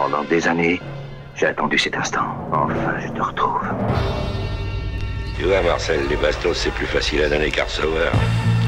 [0.00, 0.80] Pendant des années,
[1.36, 2.24] j'ai attendu cet instant.
[2.52, 3.60] Enfin, je te retrouve.
[5.38, 8.08] Tu vois, Marcel, les bastos, c'est plus facile à donner qu'à recevoir.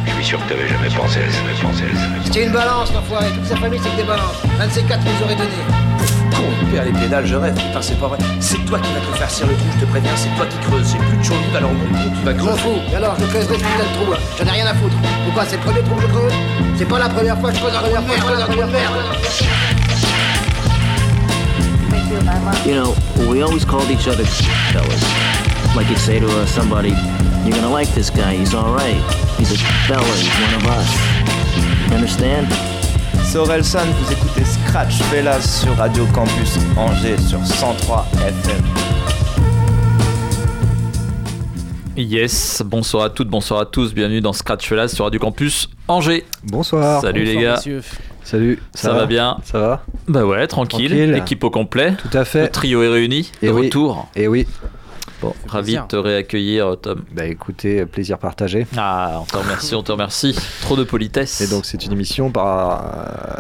[0.05, 2.07] Je suis sûr que t'avais jamais pensé à ça, jamais pensé à ça.
[2.25, 3.31] C'était une balance, l'enfoiré.
[3.31, 4.43] Toute sa famille, c'est que des balances.
[4.61, 5.57] Un de ces quatre nous aurait donné.
[6.37, 7.55] Con, père les pédales, je rêve.
[7.55, 8.19] Putain, c'est pas vrai.
[8.41, 10.59] C'est toi qui vas te faire cirer le trou, je te préviens, c'est toi qui
[10.69, 10.93] creuses.
[10.93, 12.61] J'ai plus de chaud alors mon trou, tu vas Je m'en creuser.
[12.61, 12.93] fous.
[12.93, 14.19] Et alors, je creuserai ce putain de trou, là.
[14.37, 14.97] J'en ai rien à foutre.
[15.25, 15.45] Pourquoi?
[15.47, 16.33] C'est le premier trou que je creuse?
[16.77, 18.05] C'est pas la première fois que je creuse un trou de merde.
[18.17, 19.92] je creuse un trou de merde.
[22.13, 22.95] You know,
[23.31, 24.27] we always called each other
[24.71, 25.03] fellas.
[25.75, 29.01] Like you'd say to uh, somebody, you're gonna like this guy, he's alright.
[29.39, 29.57] He's a
[29.89, 31.89] fella, he's one of us.
[31.89, 32.49] You understand?
[33.25, 38.63] C'est Orelsan, vous écoutez Scratch Fellas sur Radio Campus Angers sur 103 FM.
[41.97, 46.25] Yes, bonsoir à toutes, bonsoir à tous, bienvenue dans Scratch Fellas sur Radio Campus Angers.
[46.45, 47.01] Bonsoir.
[47.01, 47.59] Salut les gars,
[48.25, 48.63] Salut.
[48.75, 51.13] ça, va bien Ça va Bah ouais, tranquille, Tranquille.
[51.13, 52.49] l'équipe au complet, Tout à le fait.
[52.49, 53.67] trio est réuni, de Et oui.
[53.67, 54.09] retour.
[54.17, 54.47] Et oui.
[55.23, 57.03] Bon, ravi de te réaccueillir Tom.
[57.13, 58.67] Bah écoutez, plaisir partagé.
[58.77, 60.37] Ah, on te remercie, on te remercie.
[60.63, 61.41] Trop de politesse.
[61.41, 62.83] Et donc c'est une émission par,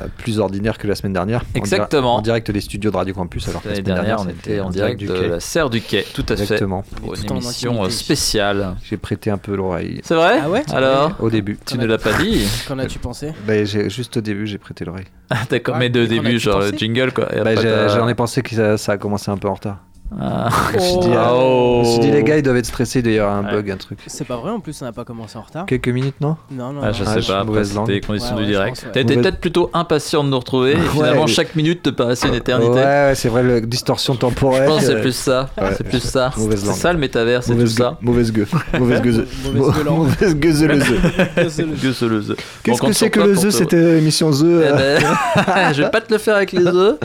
[0.03, 1.41] euh, plus ordinaire que la semaine dernière.
[1.41, 2.01] En Exactement.
[2.01, 3.49] dira- En direct des studios de Radio Campus.
[3.49, 5.29] Alors L'année semaine dernière, on était en direct du de quai.
[5.29, 6.85] la serre du quai, tout à fait, Exactement.
[7.03, 8.77] pour une en émission spéciale.
[8.85, 11.59] J'ai prêté un peu l'oreille C'est vrai Ah ouais Alors au début.
[11.67, 13.33] Tu ne l'as pas dit Qu'en as-tu pensé?
[13.47, 15.07] Bah, juste au début, j'ai prêté l'oreille.
[15.35, 17.27] Ah, D'accord, Ouais, mais de début, genre le jingle quoi.
[17.43, 17.55] Bah,
[17.89, 19.79] J'en ai pensé que ça, ça a commencé un peu en retard.
[20.21, 20.49] Ah.
[20.73, 21.81] Je me suis dit, Ah, euh, oh.
[21.85, 23.53] je me suis dit, les gars, ils doivent être stressés d'ailleurs, un Ouais.
[23.53, 23.99] bug, un truc.
[24.07, 25.67] C'est pas vrai, en plus, on n'a pas commencé en retard.
[25.67, 27.11] Quelques minutes, non Non, non, Ah, je non.
[27.11, 28.77] Ah, sais je pas, après c'était les conditions Ouais, du ouais, direct.
[28.95, 30.73] je Mauvaise- peut-être plutôt impatient de nous retrouver.
[30.73, 32.73] et finalement, chaque minute te paraissait une éternité.
[32.73, 34.67] Ouais, ouais, c'est vrai, le distorsion Je temporelle.
[34.69, 35.49] pense que c'est euh, plus ça.
[35.61, 35.71] Ouais.
[35.77, 36.31] C'est plus ça.
[36.37, 37.97] C'est ça le métavers, c'est tout ça.
[38.01, 38.47] mauvaise gueule.
[38.79, 39.25] Mauvaise gueuse.
[39.55, 39.85] Mauvaise.
[39.85, 40.85] Mauvaise gueuseleuse.
[41.83, 42.37] Gueuseleuse.
[42.63, 45.91] Qu'est-ce que c'est que le te- cette euh, émission The euh, Eh ben, je vais
[45.91, 46.99] pas te le faire avec les œufs.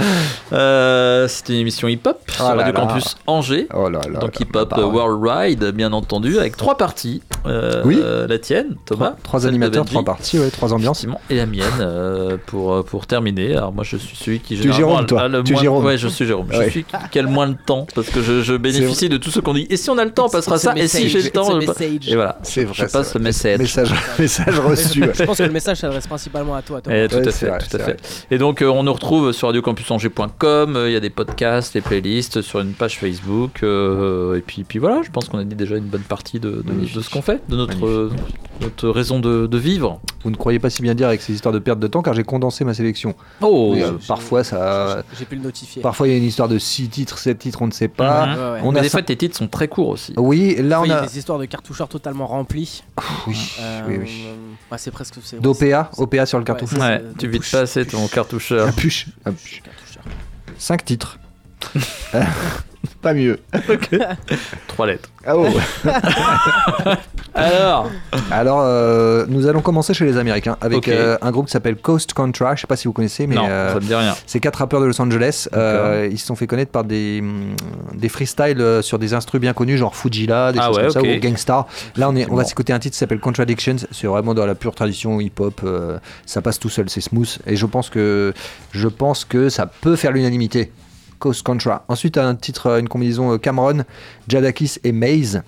[0.54, 2.80] Euh, c'est une émission hip-hop sur là Radio là.
[3.00, 3.68] Campus Angers.
[3.74, 4.20] Oh là là.
[4.20, 4.84] Donc bah, ouais.
[4.84, 7.22] Worldwide, bien entendu, avec trois parties.
[7.46, 7.98] Euh, Oui.
[8.02, 9.16] euh, la tienne, Thomas.
[9.24, 11.06] Trois, animateurs, trois parties, ouais, trois ambiances.
[11.30, 13.56] Et la mienne euh, pour, euh, pour terminer.
[13.56, 15.22] Alors moi je suis celui qui Tu Jérôme, toi.
[15.22, 15.62] a le Tu moins...
[15.62, 15.86] Jérôme.
[15.86, 16.48] Ouais je suis Jérôme.
[16.52, 19.30] Je suis qui, a le moins de temps parce que je, je bénéficie de tout
[19.30, 19.68] ce qu'on dit.
[19.70, 20.74] Et si on a le temps on passera ça.
[20.76, 22.38] Et si j'ai le temps je- Et voilà.
[22.44, 22.88] C'est Je vrai.
[22.92, 23.60] passe c'est le message.
[23.60, 25.02] Message, message reçu.
[25.04, 25.12] ouais.
[25.14, 26.82] Je pense que le message s'adresse principalement à toi.
[26.82, 26.94] toi.
[26.94, 27.98] Eh, tout Ouais, à fait, vrai, tout à fait.
[28.32, 31.82] Et donc euh, on nous retrouve sur radiocampusangers.com, euh, il y a des podcasts, des
[31.82, 35.56] playlists sur une page Facebook, euh, et puis, puis voilà, je pense qu'on a dit
[35.56, 38.12] déjà une bonne partie de, de- ce qu'on fait, de notre, euh,
[38.62, 40.00] notre raison de, de vivre.
[40.24, 42.14] Vous ne croyez pas si bien dire avec ces histoires de perte de temps car
[42.14, 43.16] j'ai condensé ma sélection.
[43.42, 45.82] Oh Oui, euh, parfois, ça, J'ai pu le notifier.
[45.82, 48.26] parfois il y a une histoire de 6 titres, 7 titres, on ne sait pas.
[48.28, 48.60] Ouais, ouais.
[48.64, 50.14] On Mais a des fois tes titres sont très courts aussi.
[50.18, 51.06] Oui, là Enfin, on Il y a a.
[51.08, 52.84] des histoires de cartoucheurs totalement remplies.
[53.28, 54.26] Oui, Euh, oui, oui.
[54.72, 55.16] ouais, c'est presque.
[55.24, 56.74] c'est- D'OPA, OPA sur le cartouche.
[56.74, 58.68] Ouais, tu de vides pas assez ton cartoucheur.
[58.68, 59.08] Un push.
[59.26, 59.62] Un push.
[59.64, 60.04] Cartoucheur.
[60.58, 61.20] 5 titres.
[63.02, 63.40] pas mieux.
[64.68, 65.10] Trois lettres.
[65.26, 65.46] Ah oh.
[67.34, 67.92] Alors
[68.32, 72.14] Alors, euh, nous allons commencer chez les Américains avec euh, un groupe qui s'appelle Coast
[72.14, 72.56] Contra.
[72.56, 74.16] Je sais pas si vous connaissez, mais Non, euh, ça me dit rien.
[74.26, 75.48] c'est quatre rappeurs de Los Angeles.
[75.54, 77.56] Euh, ils se sont fait connaître par des, hum,
[77.94, 81.02] des freestyles sur des instrus bien connus, genre Fujila, des Ah choses ouais, comme ça,
[81.02, 81.68] ou Gangstar.
[81.98, 83.76] Là, on, est, on va s'écouter un titre qui s'appelle Contradictions.
[83.92, 85.62] C'est vraiment dans la pure tradition hip-hop.
[85.64, 87.38] euh, ça passe tout seul, c'est smooth.
[87.46, 88.34] Et je pense que,
[88.72, 90.72] je pense que ça peut faire l'unanimité.
[91.20, 91.86] Coast Contra.
[91.88, 93.84] Ensuite, un titre, euh, une combinaison euh, Cameron,
[94.28, 95.42] Jadakis et Maze.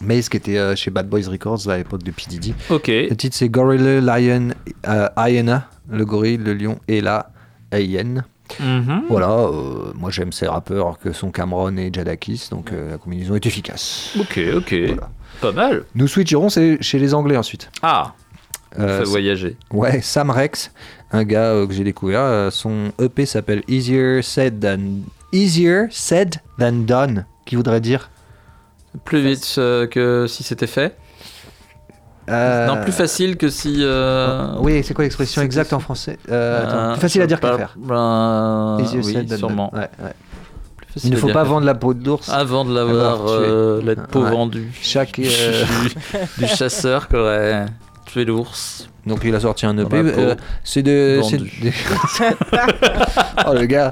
[0.00, 2.22] Maze qui était euh, chez Bad Boys Records à l'époque de P.
[2.28, 2.54] Diddy.
[2.70, 2.88] Ok.
[2.88, 4.50] Le titre c'est Gorilla Lion
[4.86, 7.30] euh, Hyena, le gorille, le lion et la
[7.72, 8.24] hyène.
[8.60, 9.02] Mhm.
[9.10, 13.44] Voilà, euh, moi j'aime ces rappeurs que sont Cameron et Jadakis, donc la combinaison est
[13.44, 14.16] efficace.
[14.18, 14.74] Ok, ok.
[14.86, 15.10] Voilà.
[15.40, 15.84] Pas mal.
[15.94, 17.70] Nous switcherons chez les Anglais ensuite.
[17.82, 18.14] Ah,
[18.78, 19.56] Euh, fait voyager.
[19.72, 20.70] ouais, Sam Rex,
[21.12, 25.00] un gars euh, que j'ai découvert, euh, son EP s'appelle Easier Said Than
[25.32, 28.10] Easier Said Than Done, qui voudrait dire
[29.04, 30.96] Plus vite que si c'était fait.
[32.28, 33.76] Non, plus facile que si.
[33.80, 37.74] euh, Oui, c'est quoi l'expression exacte en français attends, Plus facile à dire qu'à faire.
[37.78, 39.70] ben, Easier oui, said than sûrement.
[39.72, 39.80] done.
[39.80, 40.12] Ouais, ouais.
[40.76, 42.28] Plus facile Il ne faut pas vendre la peau d'ours.
[42.28, 43.40] Avant de l'avoir,
[43.82, 44.70] la peau vendue.
[44.82, 45.18] Chaque,
[46.38, 47.64] du chasseur qui aurait
[48.08, 48.88] tué l'ours.
[49.08, 49.96] Donc il a sorti un EP.
[49.96, 51.20] Euh, c'est de.
[51.22, 51.38] c'est
[53.46, 53.90] oh le gars.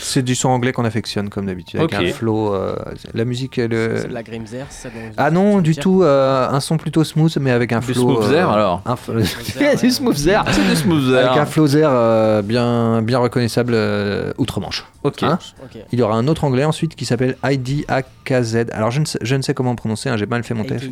[0.00, 2.00] c'est du son anglais qu'on affectionne comme d'habitude avec Ok.
[2.02, 2.54] un flow.
[2.54, 2.76] euh,
[3.14, 3.58] la musique.
[3.58, 6.02] euh, C'est de la Grimzer, c'est ça dont- Ah non, du tout.
[6.02, 8.20] euh, un son plutôt smooth mais avec un Du flow.
[8.22, 10.44] smooth euh, air, alors un f- du air, smooth air.
[10.50, 14.84] C'est du smooth Avec un flow air euh, bien, bien reconnaissable euh, outre-Manche.
[15.02, 15.22] Ok.
[15.22, 15.80] Hein Ok.
[15.92, 18.66] Il y aura un autre anglais ensuite qui s'appelle ID AKZ.
[18.72, 20.84] Alors je ne sais, je ne sais comment prononcer, hein, j'ai mal fait mon test.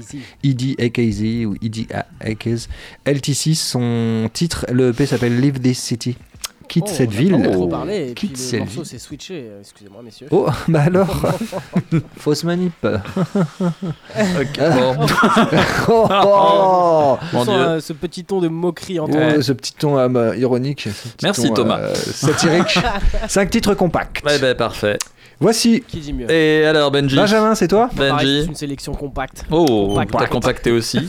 [0.44, 1.87] ED AKZ ou ED
[2.20, 2.42] AKZ.
[3.06, 6.17] LT6, son titre, le EP s'appelle Live This City,
[6.69, 7.33] quitte Oh, cette ville.
[7.43, 8.87] pas trop parlé, et puis Quitte le cette morceau ville.
[8.87, 10.29] s'est switché, euh, excusez-moi messieurs.
[10.31, 11.09] Oh, bah alors
[12.17, 12.73] Fausse manip.
[12.83, 12.99] Bon.
[15.89, 17.62] oh, oh, Mon Sans, Dieu.
[17.62, 20.85] euh, ce petit ton de moquerie en Oh, ce petit ton euh, bah, ironique.
[20.85, 21.79] petit Merci, ton, Thomas.
[21.81, 22.79] euh, satirique.
[23.29, 24.25] Cinq titres compacts.
[24.25, 24.99] Ouais, ben parfait.
[25.43, 28.94] Voici Qui dit mieux Et alors, Benji Benjamin, c'est toi Pareil, c'est Benji une sélection
[28.94, 29.44] compacte.
[29.50, 30.12] Oh, Compact.
[30.17, 31.00] t'as compacté aussi.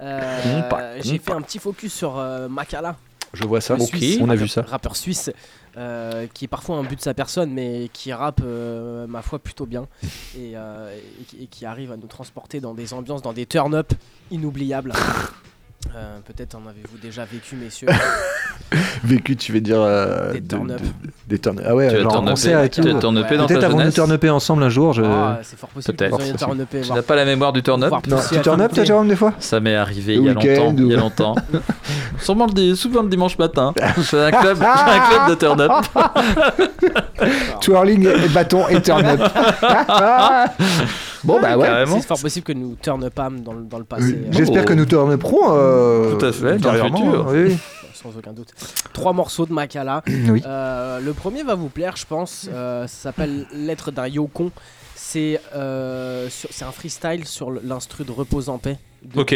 [0.00, 2.96] Euh, Compact, J'ai fait un petit focus sur euh, Makala,
[3.32, 3.76] Je vois ça.
[3.76, 4.62] le Suisse, On a vu ça.
[4.62, 5.30] rappeur suisse,
[5.76, 9.38] euh, qui est parfois un but de sa personne, mais qui rappe, euh, ma foi,
[9.38, 9.86] plutôt bien,
[10.36, 10.96] et, euh,
[11.40, 13.92] et qui arrive à nous transporter dans des ambiances, dans des turn-up
[14.32, 14.92] inoubliables.
[15.94, 17.88] Euh, Peut-être en avez-vous déjà vécu, messieurs.
[19.04, 19.80] Vécu, tu veux dire.
[19.80, 20.80] euh, Des de- turn-up.
[20.80, 22.82] de- Des turn Ah ouais, Tu genre en concert et tout.
[22.82, 24.92] turn-upé Peut-être de jeunesse turn-upper ensemble un jour.
[24.92, 25.02] Je...
[25.02, 26.18] Ah, c'est fort possible Peut-être.
[26.82, 28.84] Tu n'as pas la mémoire du turn-up Non, tu turn-up, toi.
[28.84, 30.74] Jérôme, des fois Ça m'est arrivé il y a longtemps.
[30.76, 31.34] Il y a longtemps.
[32.20, 33.72] Sûrement le, souvent le dimanche matin.
[33.96, 35.72] Je fais un club, un club de turn-up.
[37.60, 39.20] Twirling et bâton et turn-up.
[41.24, 41.84] bon, bah ouais.
[41.86, 44.12] C'est fort possible que nous turn-upâmes dans, le- dans le passé.
[44.14, 44.68] euh, J'espère Oh.
[44.68, 45.52] que nous turn-upperons.
[45.76, 47.26] Euh, Tout à fait, dans le futur.
[47.28, 47.58] Oui, oui.
[47.94, 48.52] sans aucun doute.
[48.92, 50.02] Trois morceaux de Makala.
[50.28, 50.42] Oui.
[50.44, 52.48] Euh, le premier va vous plaire, je pense.
[52.52, 54.50] Euh, ça s'appelle Lettre d'un Yokon.
[54.94, 59.34] C'est euh, c'est un freestyle sur l'instru de Repose en paix de Ok.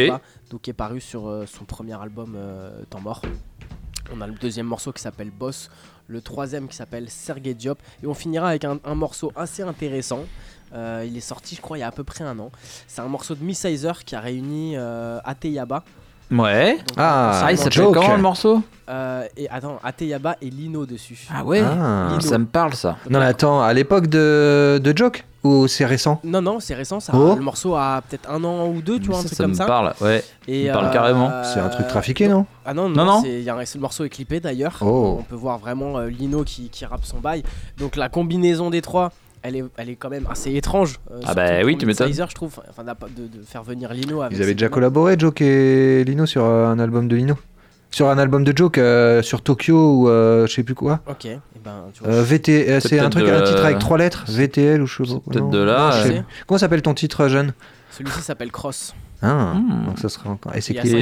[0.50, 3.22] Donc qui est paru sur euh, son premier album euh, Temps mort.
[4.12, 5.70] On a le deuxième morceau qui s'appelle Boss,
[6.08, 10.24] le troisième qui s'appelle Sergei Diop, et on finira avec un, un morceau assez intéressant.
[10.72, 12.50] Euh, il est sorti, je crois, il y a à peu près un an.
[12.88, 15.84] C'est un morceau de Miss Sizer qui a réuni euh, Ateyaba.
[16.30, 16.76] Ouais.
[16.78, 20.84] Donc, Ah, euh, Ah, il s'appelle comment le morceau euh, et attends, Ateyaba et Lino
[20.84, 21.28] dessus.
[21.32, 22.18] Ah ouais Ah.
[22.20, 22.96] Ça me parle ça.
[23.08, 26.98] Non, mais attends, à l'époque de, de Joke Ou c'est récent Non, non, c'est récent.
[26.98, 27.36] Ça, Oh.
[27.36, 29.50] Le morceau a peut-être un an ou deux, tu vois, un ça, truc ça comme
[29.52, 29.64] me ça.
[29.66, 30.24] parle, ouais.
[30.48, 31.30] Et, il me parle carrément.
[31.44, 33.22] C'est un truc trafiqué, non Ah non, Non, non, non.
[33.22, 34.76] c'est- il y a un- c'est le morceau est clippé d'ailleurs.
[34.82, 35.18] Oh.
[35.20, 37.44] On peut voir vraiment euh, Lino qui, qui rappe son bail.
[37.78, 39.12] Donc la combinaison des trois,
[39.42, 40.98] elle est, elle est quand même assez étrange.
[41.10, 42.12] euh, Ah bah oui, tu m'étonnes.
[42.12, 42.60] Je trouve.
[42.68, 46.44] Enfin, de, de faire venir Lino avec Ils avaient déjà collaboré, Joke et Lino, sur
[46.44, 47.36] euh, un album de Lino
[47.90, 51.24] Sur un album de Joke, euh, sur Tokyo ou euh, je sais plus quoi Ok,
[51.26, 52.12] et ben tu vois.
[52.12, 55.02] Euh, VT, euh, C'est un truc, de un titre avec trois lettres, VTL ou je
[55.04, 55.20] sais pas.
[55.30, 56.22] peut-être de là, Non, sais euh.
[56.46, 57.52] Comment s'appelle ton titre jeune?
[57.90, 58.94] Celui-ci s'appelle Cross.
[59.22, 59.86] Ah, Hmm.
[59.86, 60.54] donc ça sera encore.
[60.54, 60.94] Et c'est qui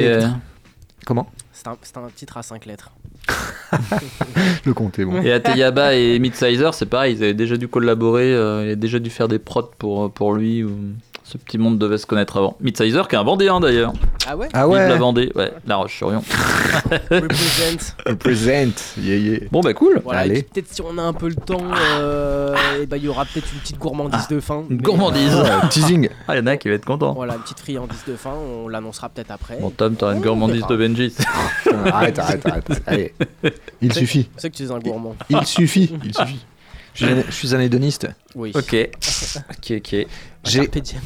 [1.07, 1.31] Comment?
[1.53, 2.91] C'est un, c'est un titre à 5 lettres.
[4.65, 5.21] Le compte est bon.
[5.23, 8.99] et Ateyaba et Midsizer, c'est pareil, ils avaient déjà dû collaborer, euh, il a déjà
[8.99, 10.65] dû faire des prods pour, lui.
[11.31, 12.57] Ce petit monde devait se connaître avant.
[12.59, 13.93] Midsizer, qui est un Vendéen d'ailleurs.
[14.27, 16.23] Ah ouais Ah Vive la ouais Vendée, ouais, La Roche-sur-Yon.
[17.11, 17.95] Represent.
[18.07, 19.41] Represent, yeah, yeah.
[19.53, 20.01] Bon bah cool.
[20.03, 20.39] Voilà, Allez.
[20.39, 21.61] et puis peut-être si on a un peu le temps,
[22.01, 24.65] euh, et ben, il y aura peut-être une petite gourmandise de fin.
[24.71, 25.37] Une gourmandise.
[25.45, 26.09] Ah, teasing.
[26.29, 27.13] Ah, il y en a qui va être content.
[27.13, 29.59] Voilà, une petite friandise de fin, on l'annoncera peut-être après.
[29.61, 30.77] Bon, Tom, t'auras une Oh, gourmandise de.
[30.77, 31.15] Benji.
[31.93, 32.83] arrête, arrête, arrête.
[32.87, 33.13] Allez.
[33.83, 34.31] Il suffit.
[34.39, 35.15] Sais que tu es un gourmand.
[35.29, 35.93] Il suffit.
[36.05, 36.41] Il suffit.
[36.99, 38.09] Je suis un, je suis un hédoniste.
[38.35, 38.53] Oui.
[38.55, 38.75] ok.
[39.51, 40.07] Ok, ok.
[40.45, 40.61] J'ai.
[40.67, 41.01] Carpe diem.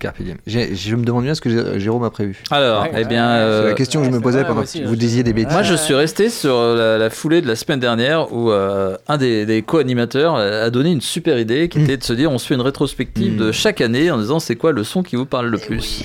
[0.00, 0.36] Carpe diem.
[0.46, 2.42] J'ai- Je me demande bien ce que Jé- Jérôme a prévu.
[2.50, 3.28] Alors, Ouais, eh bien.
[3.28, 4.98] euh, C'est la question que je me c'est posais vrai, pendant moi que vous je-
[4.98, 5.52] disiez des bêtises.
[5.52, 9.18] Moi, je suis resté sur la, la foulée de la semaine dernière où euh, un
[9.18, 11.84] des, des co-animateurs a donné une super idée qui Mm.
[11.84, 13.36] était de se dire on se fait une rétrospective Mm.
[13.38, 16.02] de chaque année en disant c'est quoi le son qui vous parle le plus?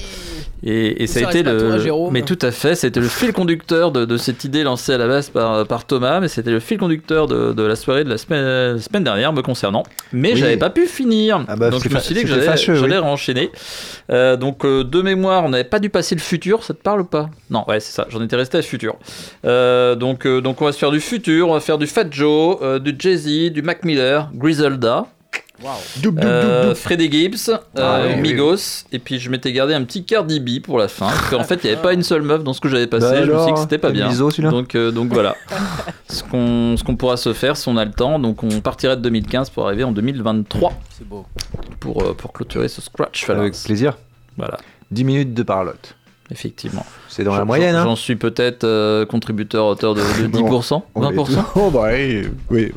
[0.63, 1.57] Et, et ça a été le.
[1.57, 2.11] toi, Jérôme.
[2.11, 5.07] mais tout à fait, c'était le fil conducteur de, de cette idée lancée à la
[5.07, 8.17] base par, par Thomas, mais c'était le fil conducteur de, de la soirée de la
[8.17, 9.83] semaine, la semaine dernière me concernant.
[10.11, 10.37] Mais Oui.
[10.39, 11.45] j'avais pas pu finir.
[11.47, 13.03] Ah bah, donc je me suis dit que j'allais oui.
[13.03, 13.51] enchaîner.
[14.11, 17.01] Euh, donc euh, de mémoire, on n'avait pas dû passer le futur, ça te parle
[17.01, 17.29] ou pas?
[17.49, 18.95] Non, ouais, c'est ça, j'en étais resté à futur.
[19.45, 22.05] Euh, donc, euh, donc on va se faire du futur, on va faire du Fat
[22.09, 25.05] Joe, euh, du Jay-Z, du Mac Miller, Griselda,
[26.03, 26.75] Doup, euh.
[26.75, 30.39] Freddie Gibbs, euh, Ah oui, oui, Migos, et puis je m'étais gardé un petit Cardi
[30.39, 32.53] B pour la fin, parce qu'en fait il n'y avait pas une seule meuf dans
[32.53, 34.07] ce que j'avais passé, Bah je me suis dit que c'était pas bien.
[34.07, 35.35] biseau, celui-là donc, euh, donc voilà,
[36.09, 38.97] ce qu'on ce qu'on pourra se faire si on a le temps, donc on partirait
[38.97, 41.25] de 2015 pour arriver en 2023 C'est beau.
[41.79, 43.27] pour, euh, pour clôturer ce scratch.
[43.29, 43.97] Avec plaisir.
[44.37, 44.57] Voilà,
[44.91, 45.95] 10 minutes de parlotte.
[46.29, 46.85] effectivement.
[47.09, 50.27] C'est dans la J'en- moyenne, hein J'en suis peut-être euh, contributeur à hauteur de, de
[50.27, 50.59] Bon.
[50.59, 51.25] 10%, On est 20%.
[51.25, 52.71] tous- Oh bah oui, oui.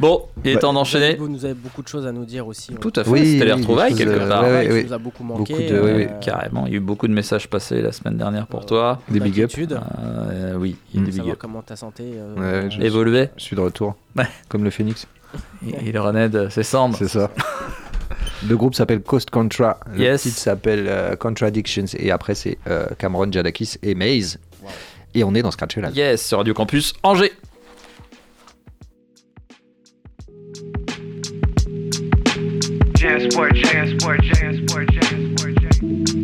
[0.00, 0.60] Bon, il est Ouais.
[0.60, 1.14] temps d'enchaîner.
[1.16, 2.74] Vous nous avez beaucoup de choses à nous dire aussi.
[2.74, 4.42] Tout à fait, Oui, c'était les retrouvailles quelque euh, part.
[4.42, 4.84] ouais, Ouais, ouais, qui ouais.
[4.84, 5.52] nous a beaucoup manqué.
[5.54, 6.06] Beaucoup de- oui, oui.
[6.10, 8.64] euh, Carrément, il y a eu beaucoup de messages passés la semaine dernière pour euh,
[8.66, 9.00] toi.
[9.08, 9.50] Des big up.
[9.50, 9.80] d'inquiétude.
[10.30, 11.38] Euh, oui, il y a des big Savoir up.
[11.40, 13.94] comment ta santé euh, Ouais, je- Évolué, Je suis de retour.
[14.48, 15.06] Comme le phénix.
[15.64, 16.96] il il renaît de ses cendres.
[16.98, 17.30] C'est ça.
[18.48, 19.78] Le groupe s'appelle Coast Contra.
[19.94, 20.22] Le Yes.
[20.22, 21.86] titre s'appelle euh, Contradictions.
[21.98, 24.38] Et après, c'est euh, Cameron Jadakis et Maze.
[24.62, 24.70] Wow.
[25.14, 25.92] Et on est dans Scratch Live.
[25.94, 27.32] Yes, sur Radio Campus Angers.
[33.04, 36.23] transport, transport, transport, transport, transport.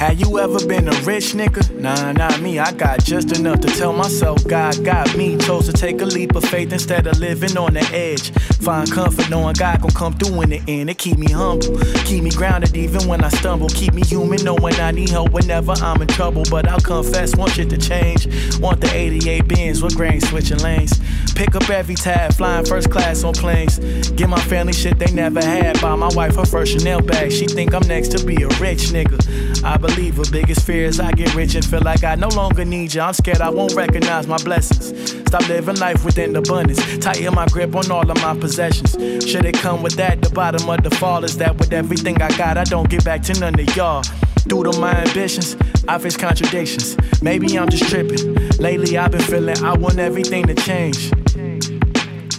[0.00, 1.78] Have you ever been a rich nigga?
[1.78, 2.58] Nah, not me.
[2.58, 5.36] I got just enough to tell myself God got me.
[5.36, 8.30] Chose to take a leap of faith instead of living on the edge.
[8.64, 10.88] Find comfort knowing God gon' come through in the end.
[10.88, 13.68] It keep me humble, keep me grounded even when I stumble.
[13.68, 16.44] Keep me human knowing I need help whenever I'm in trouble.
[16.50, 18.26] But I'll confess, want shit to change.
[18.58, 20.98] Want the 88 bins with grain switching lanes.
[21.34, 23.78] Pick up every tab, flying first class on planes.
[24.12, 25.78] Get my family shit they never had.
[25.82, 27.32] Buy my wife her first Chanel bag.
[27.32, 29.49] She think I'm next to be a rich nigga.
[29.64, 32.64] I believe her biggest fear is I get rich and feel like I no longer
[32.64, 33.00] need you.
[33.00, 35.10] I'm scared I won't recognize my blessings.
[35.26, 36.80] Stop living life within abundance.
[36.98, 38.92] Tighten my grip on all of my possessions.
[39.28, 40.22] Should it come with that?
[40.22, 43.22] The bottom of the fall is that with everything I got, I don't get back
[43.22, 44.02] to none of y'all.
[44.46, 46.96] Due to my ambitions, I face contradictions.
[47.22, 48.34] Maybe I'm just tripping.
[48.58, 51.10] Lately, I've been feeling I want everything to change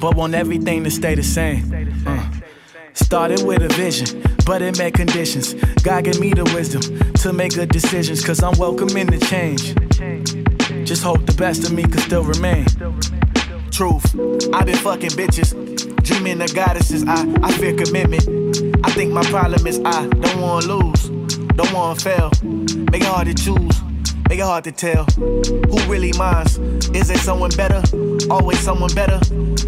[0.02, 1.72] but want everything to stay the same.
[2.06, 2.28] Uh.
[2.94, 5.54] Started with a vision, but it met conditions.
[5.84, 6.82] God gave me the wisdom
[7.16, 9.76] to make good decisions, cause I'm welcoming the change.
[10.86, 12.66] Just hope the best of me can still remain.
[13.72, 14.16] Truth,
[14.54, 15.54] I've been fucking bitches,
[16.04, 17.04] dreaming of goddesses.
[17.08, 18.24] I, I fear commitment.
[18.86, 21.10] I think my problem is I don't wanna lose,
[21.56, 22.32] don't wanna fail.
[22.92, 23.91] Make it hard to choose
[24.32, 26.58] make it hard to tell who really minds.
[26.96, 27.84] Is there someone better?
[28.30, 29.20] Always someone better.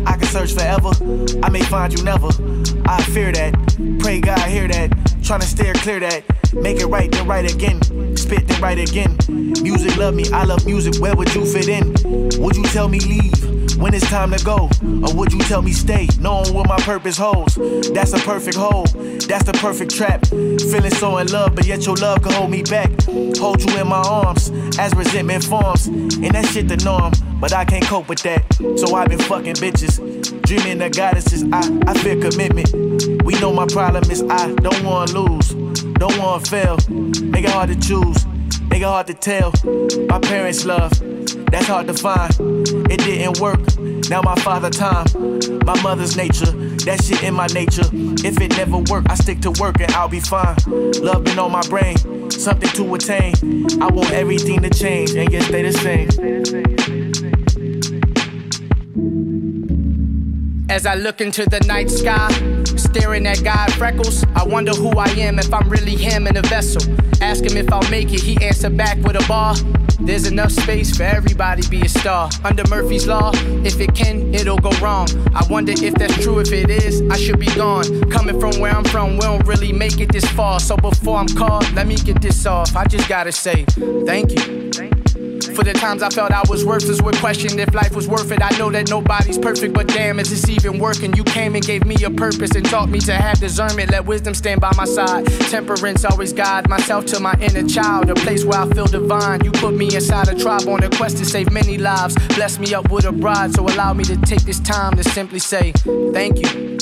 [0.05, 0.91] I can search forever.
[1.43, 2.29] I may find you never.
[2.85, 3.53] I fear that.
[3.99, 4.89] Pray God hear that.
[5.21, 6.23] Trying to steer clear that.
[6.53, 8.15] Make it right then right again.
[8.15, 9.17] Spit then right again.
[9.27, 10.31] Music love me.
[10.31, 10.95] I love music.
[11.01, 11.91] Where would you fit in?
[12.41, 13.52] Would you tell me leave?
[13.77, 14.69] When it's time to go?
[14.83, 17.55] Or would you tell me stay, knowing what my purpose holds?
[17.91, 18.85] That's a perfect hole,
[19.27, 20.25] that's the perfect trap.
[20.27, 22.91] Feeling so in love, but yet your love can hold me back.
[23.37, 27.13] Hold you in my arms as resentment forms, and that shit the norm.
[27.39, 28.41] But I can't cope with that,
[28.77, 29.99] so I've been fucking bitches.
[30.43, 32.71] Dreaming of goddesses, I, I fear commitment.
[33.23, 35.49] We know my problem is I don't wanna lose,
[35.95, 36.77] don't wanna fail.
[36.89, 38.25] It hard to choose,
[38.71, 39.51] it hard to tell.
[40.07, 40.91] My parents' love
[41.53, 42.33] that's hard to find.
[42.89, 43.59] It didn't work.
[44.09, 45.05] Now my father time,
[45.65, 46.51] my mother's nature.
[46.85, 47.87] That shit in my nature.
[48.27, 50.55] If it never work, I stick to work and I'll be fine.
[51.01, 51.95] Love been on my brain,
[52.31, 53.35] something to attain.
[53.81, 56.09] I want everything to change and yet stay the same.
[60.69, 62.29] As I look into the night sky,
[62.77, 66.41] staring at God freckles, I wonder who I am if I'm really him in a
[66.41, 66.81] vessel.
[67.21, 69.55] Ask him if I'll make it, he answer back with a bar.
[69.99, 72.29] There's enough space for everybody be a star.
[72.43, 73.31] Under Murphy's Law,
[73.63, 75.07] if it can, it'll go wrong.
[75.33, 76.39] I wonder if that's true.
[76.39, 78.09] If it is, I should be gone.
[78.09, 80.59] Coming from where I'm from, we don't really make it this far.
[80.59, 82.75] So before I'm called, let me get this off.
[82.75, 83.65] I just gotta say
[84.05, 84.62] thank you.
[85.53, 88.41] For the times I felt I was worthless, would question if life was worth it.
[88.41, 91.13] I know that nobody's perfect, but damn, is this even working?
[91.13, 93.91] You came and gave me a purpose and taught me to have discernment.
[93.91, 95.27] Let wisdom stand by my side.
[95.51, 99.43] Temperance always guide myself to my inner child, a place where I feel divine.
[99.43, 102.15] You put me inside a tribe on a quest to save many lives.
[102.35, 105.39] Bless me up with a bride, so allow me to take this time to simply
[105.39, 105.71] say
[106.13, 106.72] thank you.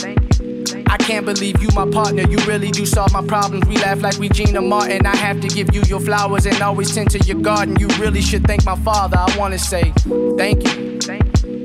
[1.12, 2.24] Can't believe you, my partner.
[2.24, 3.68] You really do solve my problems.
[3.68, 5.06] We laugh like we Gina Martin.
[5.06, 7.78] I have to give you your flowers and always tend to your garden.
[7.82, 9.18] You really should thank my father.
[9.18, 9.92] I wanna say
[10.38, 10.91] thank you.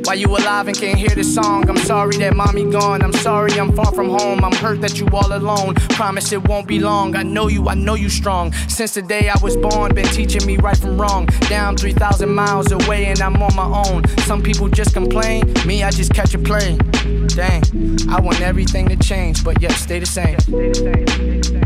[0.06, 1.68] Why you alive and can't hear the song?
[1.68, 3.02] I'm sorry that mommy gone.
[3.02, 4.44] I'm sorry I'm far from home.
[4.44, 5.74] I'm hurt that you all alone.
[5.98, 7.16] Promise it won't be long.
[7.16, 8.52] I know you, I know you strong.
[8.68, 11.26] Since the day I was born, been teaching me right from wrong.
[11.48, 14.06] Down 3,000 miles away and I'm on my own.
[14.18, 15.52] Some people just complain.
[15.66, 16.78] Me, I just catch a plane.
[17.26, 17.64] Dang,
[18.08, 21.65] I want everything to change, but yet stay the same.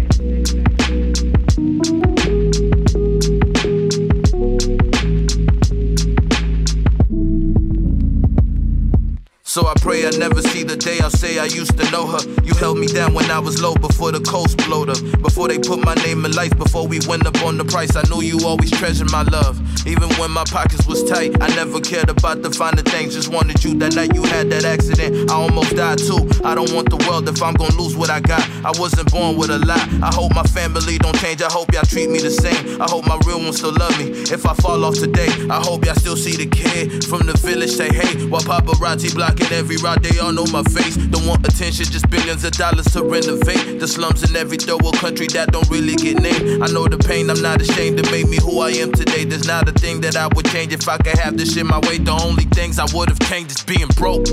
[9.51, 12.23] So I pray I never see the day I'll say I used to know her.
[12.45, 15.03] You held me down when I was low before the coast blowed up.
[15.23, 18.03] Before they put my name in life, before we went up on the price, I
[18.03, 19.59] knew you always treasured my love.
[19.89, 23.15] Even when my pockets was tight, I never cared about the finer things.
[23.15, 25.29] Just wanted you that night you had that accident.
[25.29, 26.31] I almost died too.
[26.45, 28.47] I don't want the world if I'm gonna lose what I got.
[28.63, 29.83] I wasn't born with a lot.
[30.01, 31.43] I hope my family don't change.
[31.43, 32.81] I hope y'all treat me the same.
[32.81, 34.15] I hope my real ones still love me.
[34.31, 37.73] If I fall off today, I hope y'all still see the kid from the village
[37.73, 40.97] say hey while paparazzi blocking in every ride, they all know my face.
[40.97, 43.81] Don't want attention, just billions of dollars to renovate.
[43.81, 46.63] The slums in every third world country that don't really get named.
[46.63, 49.25] I know the pain, I'm not ashamed to make me who I am today.
[49.25, 51.79] There's not a thing that I would change if I could have this shit my
[51.81, 51.99] way.
[51.99, 54.27] The only things I would have changed is being broke.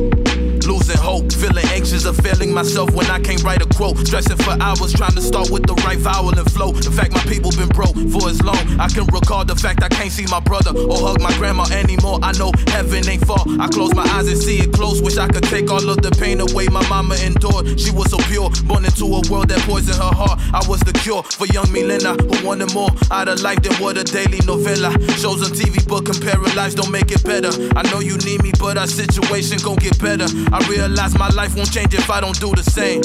[0.68, 3.98] Losing hope, feeling anxious of failing myself when I can't write a quote.
[4.06, 6.76] Stressing for hours, trying to start with the right vowel and flow.
[6.76, 8.60] In fact, my people been broke for as long.
[8.78, 12.20] I can recall the fact I can't see my brother or hug my grandma anymore.
[12.22, 13.40] I know heaven ain't far.
[13.64, 16.12] I close my eyes and see it close wish I could take all of the
[16.12, 17.80] pain away my mama endured.
[17.80, 20.36] She was so pure, born into a world that poisoned her heart.
[20.52, 23.96] I was the cure for young Milena who wanted more out of life than what
[23.98, 24.92] a daily novella.
[25.16, 27.56] Shows on TV, but comparing lives don't make it better.
[27.72, 30.28] I know you need me, but our situation gon' get better.
[30.68, 33.04] Realize my life won't change if I don't do the same.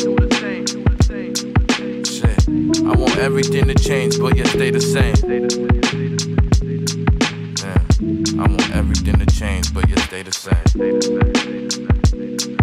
[2.05, 2.49] Shit,
[2.87, 5.17] I want everything to change, but yet stay the same.
[8.39, 10.33] I want everything to change, but yet stay the
[12.59, 12.62] Uh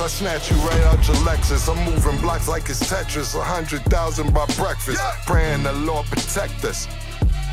[0.00, 1.68] I snatch you right out your Lexus.
[1.68, 3.34] I'm moving blocks like it's Tetris.
[3.34, 5.00] A hundred thousand by breakfast.
[5.26, 6.86] Praying the Lord protect us.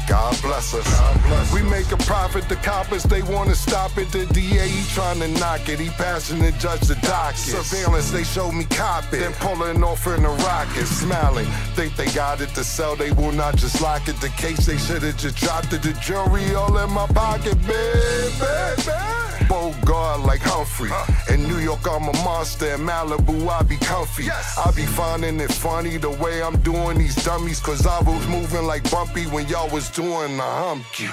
[0.07, 1.51] God bless us.
[1.51, 2.47] We make a profit.
[2.47, 4.11] The coppers they wanna stop it.
[4.11, 5.79] The DA he trying to knock it.
[5.79, 7.37] He passing the judge the docket.
[7.39, 9.21] Surveillance they show me cop it.
[9.21, 11.47] Then pulling off in a rocket, smiling.
[11.73, 12.95] Think they got it to sell.
[12.95, 14.21] They will not just lock it.
[14.21, 15.81] The case they should have just dropped it.
[15.81, 19.24] The jury all in my pocket, baby.
[19.47, 20.91] Bogart like Humphrey.
[21.33, 22.73] In New York, I'm a monster.
[22.73, 24.29] In Malibu, I be comfy.
[24.29, 27.59] I be finding it funny the way I'm doing these dummies.
[27.59, 31.05] Cause I was moving like Bumpy when y'all was doing the humpy.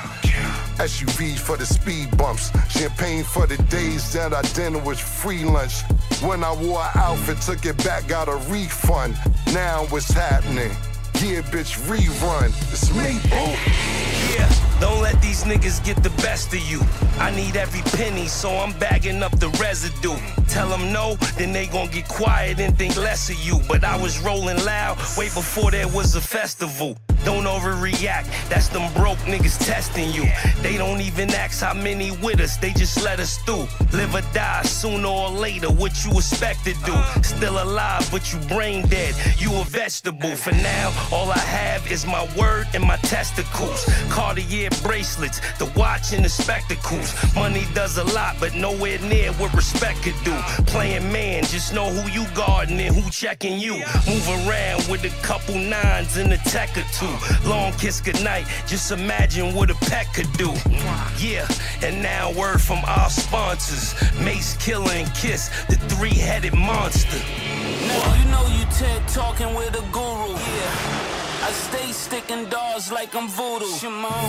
[0.78, 2.50] SUVs for the speed bumps.
[2.70, 5.82] Champagne for the days that our dinner was free lunch.
[6.22, 9.16] When I wore an outfit, took it back, got a refund.
[9.52, 10.70] Now what's happening?
[11.20, 12.48] Yeah, bitch, rerun.
[12.72, 13.52] It's me, boo.
[14.34, 14.48] Yeah,
[14.80, 16.80] don't let these niggas get the best of you.
[17.18, 20.16] I need every penny, so I'm bagging up the residue.
[20.48, 23.60] Tell them no, then they gon' get quiet and think less of you.
[23.68, 26.96] But I was rolling loud way before there was a festival.
[27.24, 30.24] Don't overreact, that's them broke niggas testing you.
[30.60, 33.68] They don't even ask how many with us, they just let us through.
[33.92, 36.94] Live or die sooner or later, what you expect to do.
[37.22, 40.34] Still alive, but you brain dead, you a vegetable.
[40.34, 43.84] For now, all I have is my word and my testicles.
[44.08, 47.14] Cartier bracelets, the watch and the spectacles.
[47.34, 50.36] Money does a lot, but nowhere near what respect could do.
[50.66, 53.74] Playing man, just know who you guarding and who checking you.
[54.06, 57.48] Move around with a couple nines and a tech or two.
[57.48, 60.52] Long kiss goodnight, just imagine what a pet could do.
[61.18, 61.46] Yeah,
[61.82, 67.18] and now word from our sponsors Mace, Killer, and Kiss, the three headed monster.
[67.86, 70.32] Now you know you TED talking with a guru.
[70.32, 70.91] Yeah.
[71.44, 73.66] I stay sticking doors like I'm voodoo.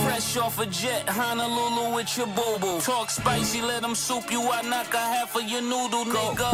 [0.04, 2.80] Fresh off a jet, Honolulu with your boo boo.
[2.80, 4.40] Talk spicy, let them soup you.
[4.50, 6.52] I knock a half of your noodle, nigga.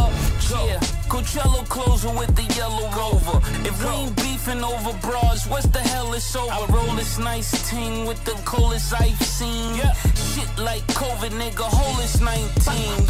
[0.50, 3.38] Yeah, Coachella closing with the yellow rover.
[3.66, 6.50] If we ain't beefing over bras, what's the hell is over?
[6.50, 9.74] I roll this nice ting with the coldest I've seen.
[9.74, 9.92] Yeah.
[10.30, 12.40] Shit like COVID, nigga, hold this 19.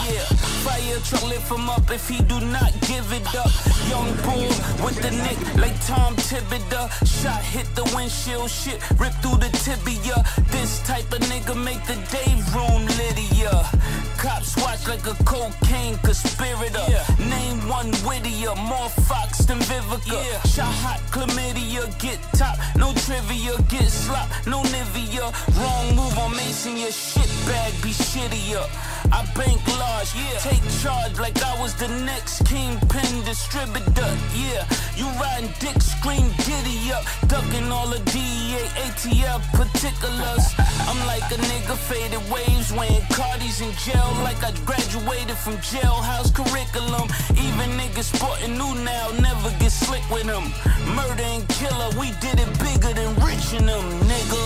[0.09, 0.25] Yeah,
[0.65, 3.51] fire truck lift him up if he do not give it up.
[3.89, 4.49] Young bull
[4.85, 6.89] with the nick like Tom Thibodeau.
[7.05, 10.25] Shot hit the windshield, shit rip through the tibia.
[10.51, 13.69] This type of nigga make the day room Lydia.
[14.17, 16.87] Cops watch like a cocaine conspirator.
[17.19, 20.23] Name one Whittier, more Fox than Vivica.
[20.55, 25.33] Shot hot chlamydia, get top, no trivia, get slop, no Nivea.
[25.59, 28.65] Wrong move on Mason, your shit bag be shittier.
[29.13, 30.39] I bank large, yeah.
[30.39, 34.11] Take charge like I was the next kingpin distributor.
[34.35, 34.65] Yeah,
[35.01, 40.45] you riding dick, scream giddy up, ducking all the DEA ATF particulars.
[40.89, 46.31] I'm like a nigga faded waves, wearing Cardi's in jail like I graduated from jailhouse
[46.37, 47.09] curriculum.
[47.33, 50.53] Even niggas sporting new now, never get slick with them.
[50.95, 54.45] Murder and killer, we did it bigger than rich in them, nigga.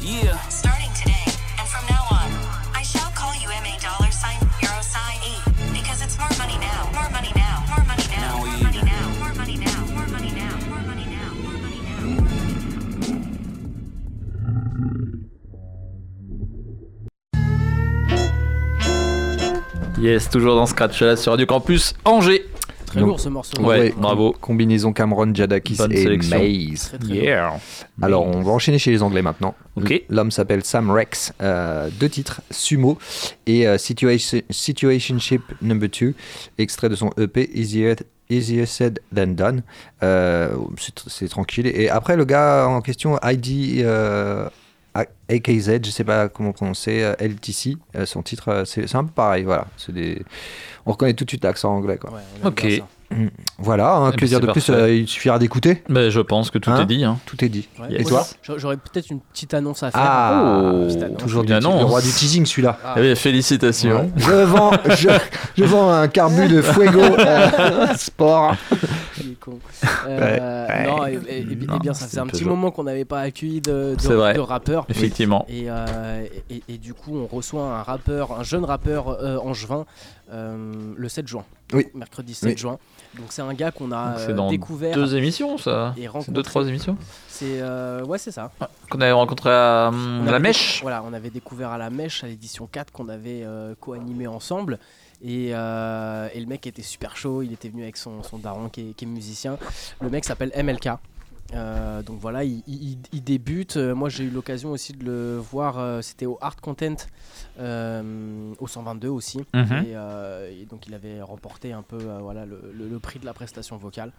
[0.00, 0.38] Yeah.
[0.48, 0.93] Starting
[20.04, 22.44] Yes, toujours dans Scratch là sur Radio Campus Angers.
[22.84, 23.58] Très lourd, ce morceau.
[23.62, 24.36] Ouais, Ouais, bravo.
[24.38, 26.38] Combinaison Cameron, Jadakis Bonne et sélection.
[26.38, 26.88] Maze.
[26.90, 27.54] Très, très Yeah.
[28.02, 29.54] Alors, on va enchaîner chez les Anglais maintenant.
[29.76, 30.02] Ok.
[30.10, 31.32] L'homme s'appelle Sam Rex.
[31.40, 32.98] euh, deux titres, Sumo
[33.46, 36.12] et euh, Situation, Situationship Number 2,
[36.58, 37.94] extrait de son EP Easier,
[38.28, 39.62] Easier Said Than Done.
[40.02, 40.54] Euh,
[41.06, 41.66] c'est tranquille.
[41.66, 43.82] Et après, le gars en question, ID.
[44.94, 49.10] AKZ, je sais pas comment prononcer, euh, LTC, euh, son titre, euh, c'est un peu
[49.12, 49.66] pareil, voilà.
[49.76, 50.22] C'est des...
[50.86, 52.10] On reconnaît tout de suite l'accent anglais, quoi.
[52.12, 52.66] Ouais, Ok.
[52.78, 52.84] ça.
[53.58, 55.84] Voilà, un Eh ben, plaisir c'est de plus, euh, il suffira d'écouter.
[55.88, 57.04] Mais je pense que tout Hein est dit.
[57.04, 57.18] hein.
[57.26, 57.68] Tout est dit.
[57.78, 60.00] Ouais, Et toi j'a- J'aurais peut-être une petite annonce à faire.
[60.02, 60.38] Ah,
[60.70, 60.94] annonce.
[61.18, 61.78] toujours Une du, annonce.
[61.80, 62.76] le roi du teasing celui-là.
[62.84, 62.94] Ah.
[62.96, 64.10] Eh bien, félicitations.
[64.16, 65.10] Je vends, je,
[65.56, 68.56] je vends un carbu de Fuego euh, Sport.
[69.24, 69.58] Il est con.
[70.06, 70.86] Euh, Ouais.
[70.86, 73.20] Non, et, et- et- et Non, bien, ça faisait un petit moment qu'on n'avait pas
[73.20, 73.96] accueilli de,
[74.40, 74.86] rappeurs.
[74.88, 75.44] Effectivement.
[75.48, 79.86] Et, euh, et, et du coup, on reçoit un rappeur, un jeune rappeur euh, angevin
[80.32, 81.44] euh, le 7 juin.
[81.72, 81.86] Oui.
[81.94, 82.56] Mercredi 7 Oui.
[82.56, 82.78] juin.
[83.16, 84.94] Donc c'est un gars qu'on a euh, C'est dans découvert.
[84.94, 85.94] deux émissions, ça.
[85.96, 86.96] et deux, trois émissions.
[87.28, 88.50] C'est euh, ouais, c'est ça.
[88.90, 89.90] Qu'on avait rencontré à
[90.26, 90.80] la mèche.
[90.82, 94.78] Voilà, on avait découvert à la mèche à l'édition 4 qu'on avait euh, co-animé ensemble.
[95.26, 98.68] Et, euh, et le mec était super chaud, il était venu avec son, son daron
[98.68, 99.56] qui est, qui est musicien.
[100.02, 100.90] Le mec s'appelle MLK.
[101.54, 103.76] Euh, donc voilà, il, il- il débute.
[103.76, 106.96] Euh, Moi j'ai eu l'occasion aussi de le voir, euh, c'était au Art Content,
[107.60, 109.38] euh, au 122 aussi.
[109.54, 109.84] Mhm.
[109.86, 113.32] et, et donc il avait remporté un peu voilà, le, le- le prix de la
[113.34, 114.12] prestation vocale.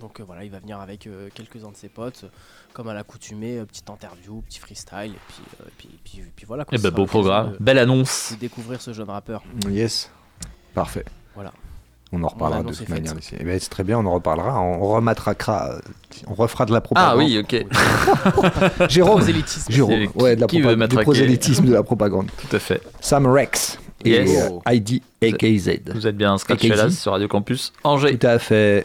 [0.00, 2.28] Donc euh, voilà, il va venir avec euh, quelques-uns de ses potes, euh,
[2.72, 6.18] comme à l'accoutumée, euh, petite interview, petit freestyle, et puis, euh, et puis, et puis,
[6.20, 6.64] et puis voilà.
[6.64, 7.52] quoi, Eh ce ben, beau programme.
[7.52, 8.32] de- Belle annonce.
[8.32, 9.42] De découvrir ce jeune rappeur.
[9.68, 10.10] Yes.
[10.74, 11.04] Parfait.
[11.34, 11.52] Voilà.
[12.14, 13.34] On en reparlera de annonce toute manière ici.
[13.38, 14.60] Eh ben, c'est très bien, on en reparlera.
[14.60, 15.76] On rematraquera.
[16.26, 17.18] On refera de la Ah propagande.
[17.18, 17.66] oui, ok.
[18.90, 19.16] Jérôme.
[19.18, 19.72] Prosélytisme.
[19.72, 20.08] Jérôme.
[20.16, 22.28] Ouais, de la qui veut du prosélytisme de la propagande.
[22.50, 22.82] Tout à fait.
[23.00, 24.50] Sam Rex et Yes.
[24.66, 25.70] Heidi AKZ.
[25.94, 26.60] Vous êtes bien AKZ.
[26.68, 28.18] Fellas sur Radio Campus Angers.
[28.18, 28.84] Tout à fait.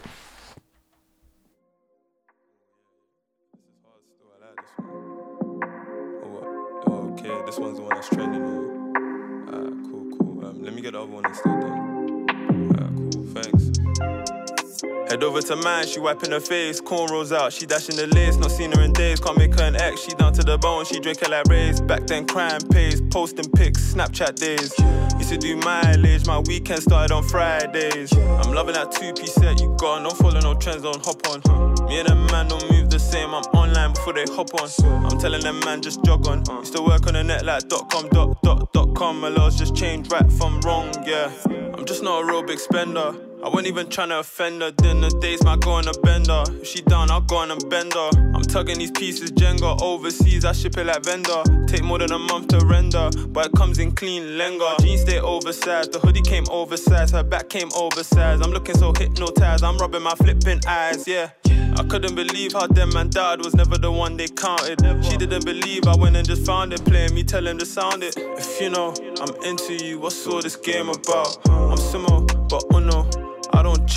[15.17, 18.51] Head over to mine, she wiping her face, cornrows out, she dashing the lace, not
[18.51, 20.99] seen her in days, can't make her an ex, she down to the bone, she
[20.99, 24.71] drinking like rays, back then crime pays, posting pics, Snapchat days,
[25.17, 29.75] used to do mileage, my weekend started on Fridays, I'm loving that two-piece set you
[29.79, 32.99] got, don't follow no trends, don't hop on, me and the man don't move the
[32.99, 34.69] same, I'm online before they hop on,
[35.03, 37.89] I'm telling them man just jog on, used to work on the net like dot
[37.89, 41.31] com, dot, dot, dot com, my laws just changed right from wrong, yeah,
[41.73, 44.71] I'm just not a real big spender, I wasn't even trying to offend her.
[44.71, 46.43] Then the days might go on a bender.
[46.59, 48.09] If she down, I'll go on and bend her.
[48.33, 50.43] I'm tugging these pieces Jenga overseas.
[50.43, 51.43] I ship it like vendor.
[51.67, 54.79] Take more than a month to render, but it comes in clean lenga.
[54.81, 55.93] Jeans stay oversized.
[55.93, 57.13] The hoodie came oversized.
[57.13, 58.43] Her back came oversized.
[58.43, 59.63] I'm looking so hypnotized.
[59.63, 61.07] I'm rubbing my flipping eyes.
[61.07, 61.29] Yeah.
[61.77, 64.81] I couldn't believe how them man died was never the one they counted.
[65.05, 68.01] She didn't believe I went and just found it, playing me, tell him to sound
[68.01, 68.17] it.
[68.17, 71.37] If you know I'm into you, what's all this game about?
[71.47, 72.97] I'm similar, but oh no.
[72.97, 73.06] I don't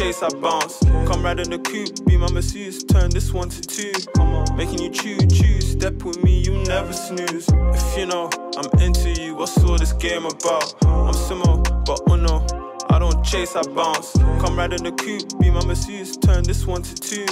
[0.00, 0.78] chase, I bounce.
[1.06, 2.82] Come ride in the coupe, be my masseuse.
[2.84, 3.92] Turn this one to two.
[4.56, 5.60] Making you chew, chew.
[5.60, 7.48] Step with me, you never snooze.
[7.48, 10.74] If you know I'm into you, what's all this game about?
[10.84, 12.59] I'm similar, but oh no.
[12.90, 14.12] I don't chase, I bounce.
[14.40, 16.16] Come ride in the coupe, be my masseuse.
[16.16, 17.26] Turn this one to two.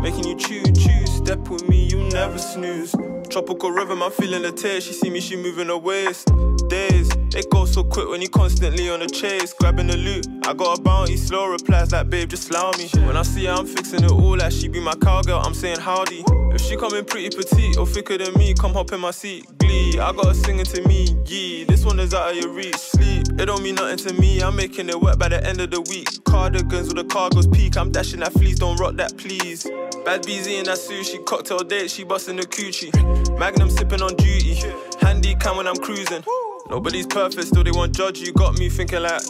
[0.00, 1.06] Making you chew, chew.
[1.06, 2.94] Step with me, you never snooze.
[3.28, 4.84] Tropical rhythm, I'm feeling the tears.
[4.84, 6.30] She see me, she moving her waist.
[6.68, 9.52] Days, they go so quick when you constantly on the chase.
[9.52, 11.16] Grabbing the loot, I got a bounty.
[11.16, 12.88] Slow replies like, babe, just allow me.
[13.04, 15.40] When I see her, I'm fixing it all like she be my cowgirl.
[15.44, 16.24] I'm saying howdy.
[16.54, 19.46] If she coming pretty petite or thicker than me, come hop in my seat.
[19.58, 21.16] Glee, I got her singing to me.
[21.24, 22.76] Yeah, this one is out of your reach.
[22.76, 24.42] Sleep, it don't mean nothing to me.
[24.42, 26.22] I'm making it work by the end of the week.
[26.24, 27.78] Cardigans with the cargo's peak.
[27.78, 29.64] I'm dashing that fleece, don't rock that, please.
[30.04, 32.92] Bad BZ in that sushi, cocktail date, she busting the coochie.
[33.38, 34.54] Magnum sipping on duty,
[35.00, 36.22] handy cam when I'm cruising.
[36.68, 38.32] Nobody's perfect, still they won't judge you.
[38.34, 39.22] Got me thinking like,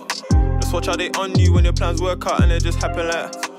[0.61, 3.07] just watch how they on you when your plans work out and it just happen
[3.07, 3.52] like.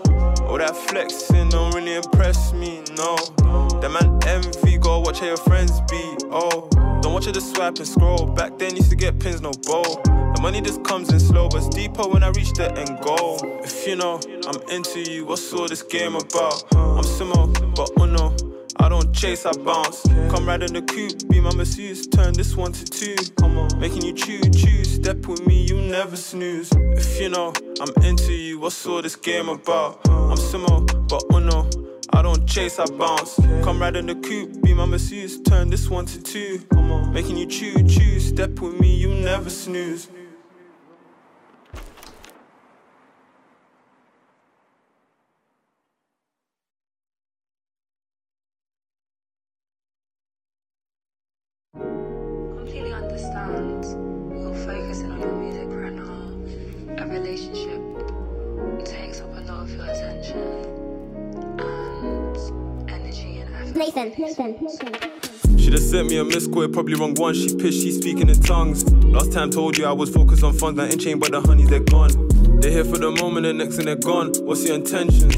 [0.53, 3.15] All that flexing don't really impress me, no.
[3.81, 6.69] That man envy, go watch how your friends be, oh.
[7.01, 8.27] Don't watch it just swipe and scroll.
[8.27, 9.99] Back then used to get pins, no bowl.
[10.03, 13.39] The money just comes in slow, but it's deeper when I reach the end goal.
[13.63, 16.63] If you know I'm into you, what's all this game about?
[16.75, 18.52] I'm similar, but oh no.
[18.83, 20.01] I don't chase, I bounce.
[20.29, 22.05] Come ride in the coupe, be my masseuse.
[22.05, 23.15] Turn this one to two.
[23.37, 24.83] Come on, Making you chew, chew.
[24.83, 26.69] Step with me, you never snooze.
[26.73, 30.05] If you know I'm into you, what's all this game about?
[30.09, 31.69] I'm similar, but oh no.
[32.11, 33.35] I don't chase, I bounce.
[33.63, 35.39] Come ride in the coupe, be my masseuse.
[35.39, 36.61] Turn this one to two.
[37.13, 38.19] Making you chew, chew.
[38.19, 40.09] Step with me, you never snooze.
[52.73, 53.83] Completely understand
[54.33, 57.03] you're focusing on your music right now.
[57.03, 57.79] A relationship
[58.83, 60.39] takes up a lot of your attention
[61.59, 63.75] and energy and effort.
[63.75, 65.59] Nathan, Nathan, Nathan.
[65.59, 67.35] She just sent me a missed call, probably wrong one.
[67.35, 68.91] She pissed, she speaking in tongues.
[68.91, 71.69] Last time told you I was focused on funds, that ain't chain, but the honeys
[71.69, 72.09] they're gone.
[72.59, 74.33] They're here for the moment, and next thing they're gone.
[74.41, 75.37] What's your intentions?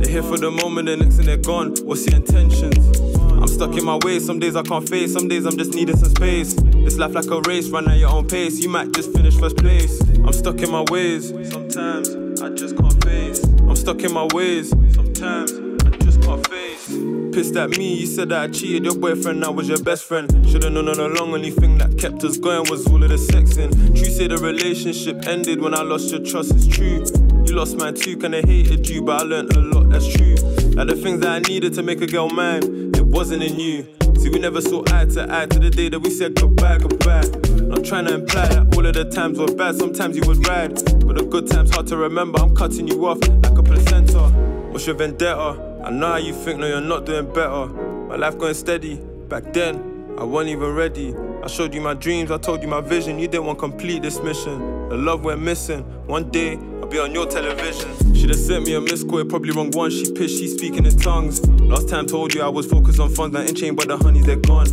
[0.00, 1.74] They're here for the moment, and next thing they're gone.
[1.84, 3.11] What's your intentions?
[3.42, 5.96] I'm stuck in my ways, some days I can't face, some days I'm just needing
[5.96, 6.54] some space.
[6.54, 9.56] This life like a race, run at your own pace, you might just finish first
[9.56, 10.00] place.
[10.00, 12.08] I'm stuck in my ways, sometimes
[12.40, 13.42] I just can't face.
[13.44, 16.86] I'm stuck in my ways, sometimes I just can't face.
[17.34, 20.30] Pissed at me, you said that I cheated your boyfriend, I was your best friend.
[20.48, 23.72] Should've known all along, only thing that kept us going was all of the sexing.
[23.96, 27.04] True say the relationship ended when I lost your trust, it's true.
[27.44, 30.36] You lost mine too, kinda hated you, but I learned a lot, that's true.
[30.76, 33.86] Like the things that I needed to make a girl mine, wasn't in you.
[34.16, 37.22] See, we never saw eye to eye to the day that we said goodbye, goodbye.
[37.60, 40.74] Not trying to imply that all of the times were bad, sometimes you would ride.
[41.06, 44.28] But the good times hard to remember, I'm cutting you off like a placenta.
[44.70, 45.82] What's your vendetta?
[45.84, 47.66] I know how you think, no, you're not doing better.
[47.66, 48.96] My life going steady,
[49.28, 51.14] back then, I wasn't even ready.
[51.42, 54.02] I showed you my dreams, I told you my vision, you didn't want to complete
[54.02, 54.88] this mission.
[54.88, 56.58] The love we're missing, one day
[56.92, 58.14] be on your television.
[58.14, 59.90] She'd have sent me a missed call, probably wrong one.
[59.90, 61.40] She pissed, she speaking in tongues.
[61.62, 64.26] Last time told you I was focused on funds, not in chain, but the honeys
[64.26, 64.66] they're gone.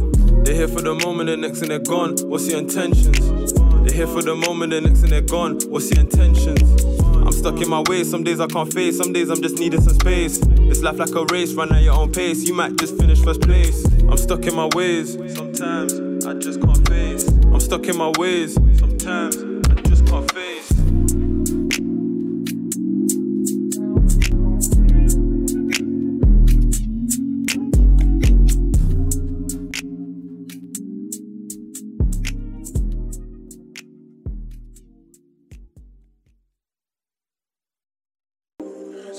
[0.43, 2.17] They're here for the moment, the next thing they're gone.
[2.23, 3.53] What's your intentions?
[3.83, 5.59] They're here for the moment, the next thing they're gone.
[5.69, 6.83] What's your intentions?
[6.83, 9.81] I'm stuck in my ways, some days I can't face, some days I'm just needing
[9.81, 10.39] some space.
[10.39, 13.41] This life like a race, run at your own pace, you might just finish first
[13.41, 13.85] place.
[14.09, 17.29] I'm stuck in my ways, sometimes I just can't face.
[17.29, 19.37] I'm stuck in my ways, sometimes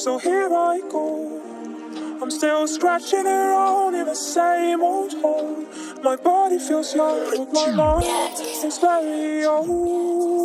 [0.00, 1.42] So here I go.
[2.22, 5.66] I'm still scratching around in the same old hole.
[6.02, 10.39] My body feels young, but my mind is very old.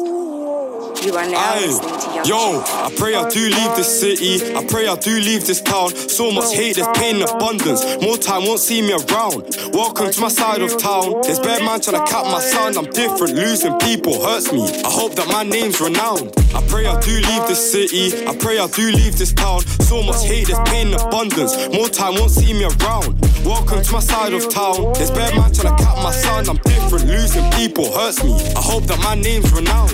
[1.05, 4.41] You are now Aye, listening to Young yo, I pray I do leave this city.
[4.55, 5.93] I pray I do leave this town.
[5.93, 7.85] So much hate, there's pain in abundance.
[8.01, 9.45] More time won't see me around.
[9.71, 11.21] Welcome to my side of town.
[11.21, 12.75] There's bad man trying to cap my sound.
[12.75, 14.63] I'm different, losing people hurts me.
[14.65, 16.33] I hope that my name's renowned.
[16.55, 18.25] I pray I do leave this city.
[18.25, 19.61] I pray I do leave this town.
[19.61, 21.53] So much hate, there's pain in abundance.
[21.69, 23.13] More time won't see me around.
[23.45, 24.93] Welcome to my side of town.
[24.93, 26.49] There's bad man trying to cap my sound.
[26.49, 28.33] I'm different, losing people hurts me.
[28.57, 29.93] I hope that my name's renowned.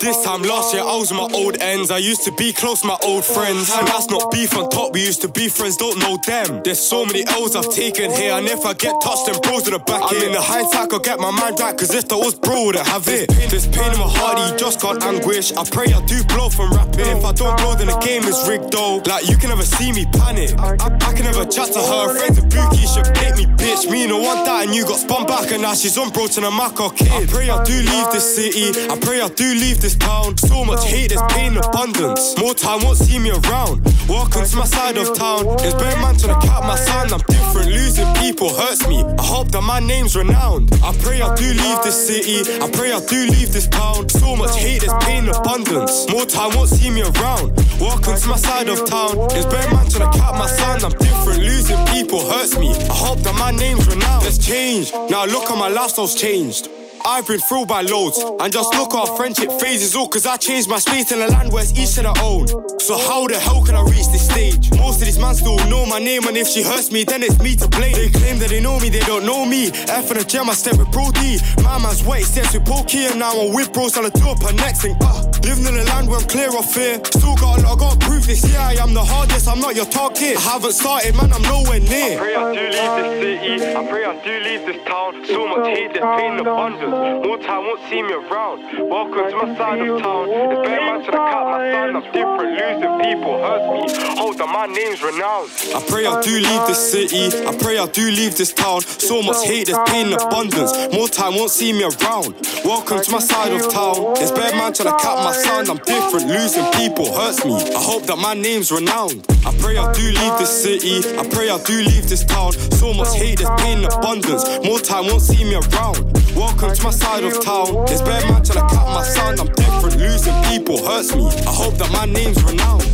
[0.00, 1.90] This time last year I was with my old ends.
[1.90, 3.70] I used to be close my old friends.
[3.72, 6.62] And that's not beef on top, we used to be friends, don't know them.
[6.64, 9.70] There's so many L's I've taken here, and if I get touched, then bros to
[9.70, 10.02] the back.
[10.02, 12.66] I'm in the high tack, I'll get my mind right, cause if that was bro,
[12.66, 13.30] would have it.
[13.50, 15.52] There's pain in my heart, you just can't anguish.
[15.52, 17.06] I pray I do blow from rapping.
[17.06, 19.00] If I don't blow, then the game is rigged though.
[19.06, 20.58] Like you can never see me panic.
[20.58, 22.18] I, I can never chat to her.
[22.18, 23.90] Friends blue key should hate me, bitch.
[23.90, 26.40] Me no want that, and you got spun back, and now she's on bro to
[26.40, 27.08] the Mac or kid.
[27.08, 28.74] I pray I do leave this city.
[28.90, 30.34] I pray I do leave this town.
[30.38, 32.34] So much hate, there's pain in abundance.
[32.38, 33.84] More time won't see me around.
[34.08, 35.44] Welcome to my side of town.
[35.58, 37.12] There's bad man trying to cap my sound.
[37.12, 39.04] I'm different, losing people hurts me.
[39.04, 40.72] I hope that my name's renowned.
[40.82, 42.50] I pray I do leave this city.
[42.64, 44.08] I pray I do leave this town.
[44.08, 46.08] So much hate, there's pain in abundance.
[46.10, 47.52] More time won't see me around.
[47.78, 49.12] Welcome to my side of town.
[49.28, 50.82] There's bad man trying to cap my sound.
[50.82, 52.72] I'm different, losing people hurts me.
[52.72, 54.24] I hope that my name's renowned.
[54.24, 54.92] There's change.
[55.10, 56.70] Now look how my lifestyle's changed.
[57.06, 60.70] I've been through by loads, and just look our friendship phases all cause I changed
[60.70, 62.48] my space in a land where it's each to their own.
[62.80, 64.70] So how the hell can I reach this stage?
[64.78, 67.38] Most of these man still know my name, and if she hurts me, then it's
[67.40, 67.92] me to blame.
[67.92, 69.68] They claim that they know me, they don't know me.
[69.88, 71.38] F in the gym, I step with Pro D.
[71.62, 74.40] My man's wet, steps with Pokey, and now I'm with bros on the do up
[74.54, 74.96] next thing.
[75.00, 77.04] Uh, living in a land where I'm clear of fear.
[77.04, 78.40] Still got a lot, I gotta prove this.
[78.50, 80.36] Yeah, I am the hardest, I'm not your target.
[80.40, 82.16] I haven't started, man, I'm nowhere near.
[82.16, 83.76] I pray I do leave this city.
[83.76, 85.24] I pray I do leave this town.
[85.26, 88.62] So much hate, there's pain in More time won't see me around.
[88.88, 90.28] Welcome to my side of town.
[90.30, 91.96] It's better man to the cut my son.
[91.96, 94.16] I'm different, losing people hurts me.
[94.16, 95.50] Hold on, my name's renowned.
[95.74, 97.26] I pray I do leave this city.
[97.46, 98.82] I pray I do leave this town.
[98.82, 100.72] So much hate, there's pain in abundance.
[100.94, 102.34] More time won't see me around.
[102.64, 104.14] Welcome to my side of town.
[104.14, 105.68] There's bad man to cap my sound.
[105.68, 107.54] I'm different, losing people hurts me.
[107.54, 109.26] I hope that my name's renowned.
[109.44, 111.02] I pray I do leave this city.
[111.18, 112.52] I pray I do leave this town.
[112.52, 114.44] So much hate, there's pain in abundance.
[114.64, 115.98] More time won't see me around.
[116.34, 117.86] Welcome to my side of town.
[117.86, 119.40] There's bad man trying to cut my sound.
[119.40, 121.26] I'm different, losing people hurts me.
[121.26, 122.84] I hope that my name's renowned.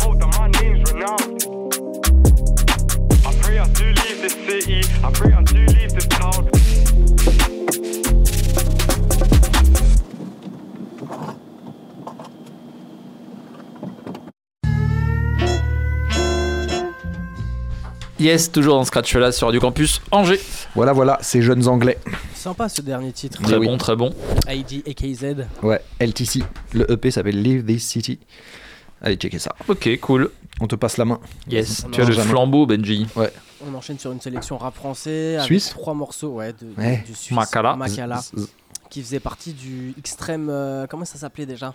[0.00, 1.44] Hold on, my name's renowned.
[5.04, 5.32] I pray
[18.18, 20.40] Yes, toujours dans Scratch là sur Radio Campus Angers.
[20.74, 21.98] Voilà, voilà, ces jeunes anglais.
[22.34, 23.40] Sympa ce dernier titre.
[23.42, 23.66] Très Oui.
[23.66, 24.12] bon, très bon.
[24.48, 25.46] ID AKZ.
[25.62, 26.42] Ouais, LTC.
[26.72, 28.18] Le EP s'appelle Leave This City.
[29.00, 29.54] Allez, checker ça.
[29.68, 30.30] Ok, cool.
[30.60, 31.20] On te passe la main.
[31.48, 32.28] Yes, On tu as le jamais.
[32.28, 33.06] flambeau, Benji.
[33.14, 33.32] Ouais.
[33.64, 37.04] On enchaîne sur une sélection rap français avec Suisse trois morceaux ouais, de, Ouais.
[37.06, 37.76] du Suisse Makala.
[37.76, 38.20] Makala,
[38.90, 40.48] qui faisait partie du extrême.
[40.50, 41.72] euh, comment ça s'appelait déjà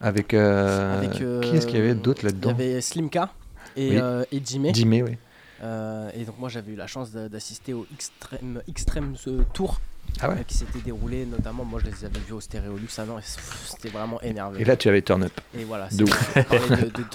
[0.00, 0.32] Avec.
[0.32, 3.28] euh, Avec, euh, Qui est-ce qu'il y avait d'autres Il y là-dedans avait Slimka
[3.76, 3.96] et, Oui.
[4.00, 4.70] euh, et Jimmy.
[4.74, 5.16] Jimmy, oui.
[5.62, 9.80] Euh, et donc moi j'avais eu la chance d'a- d'assister au extrême, extrême euh, tour
[10.20, 10.34] Ah ouais.
[10.40, 13.88] euh, qui s'était déroulé notamment moi je les avais vus au Stéréolux avant et c'était
[13.90, 14.60] vraiment énervé.
[14.60, 15.40] Et là, tu avais Turn Up.
[15.56, 16.04] Et voilà, De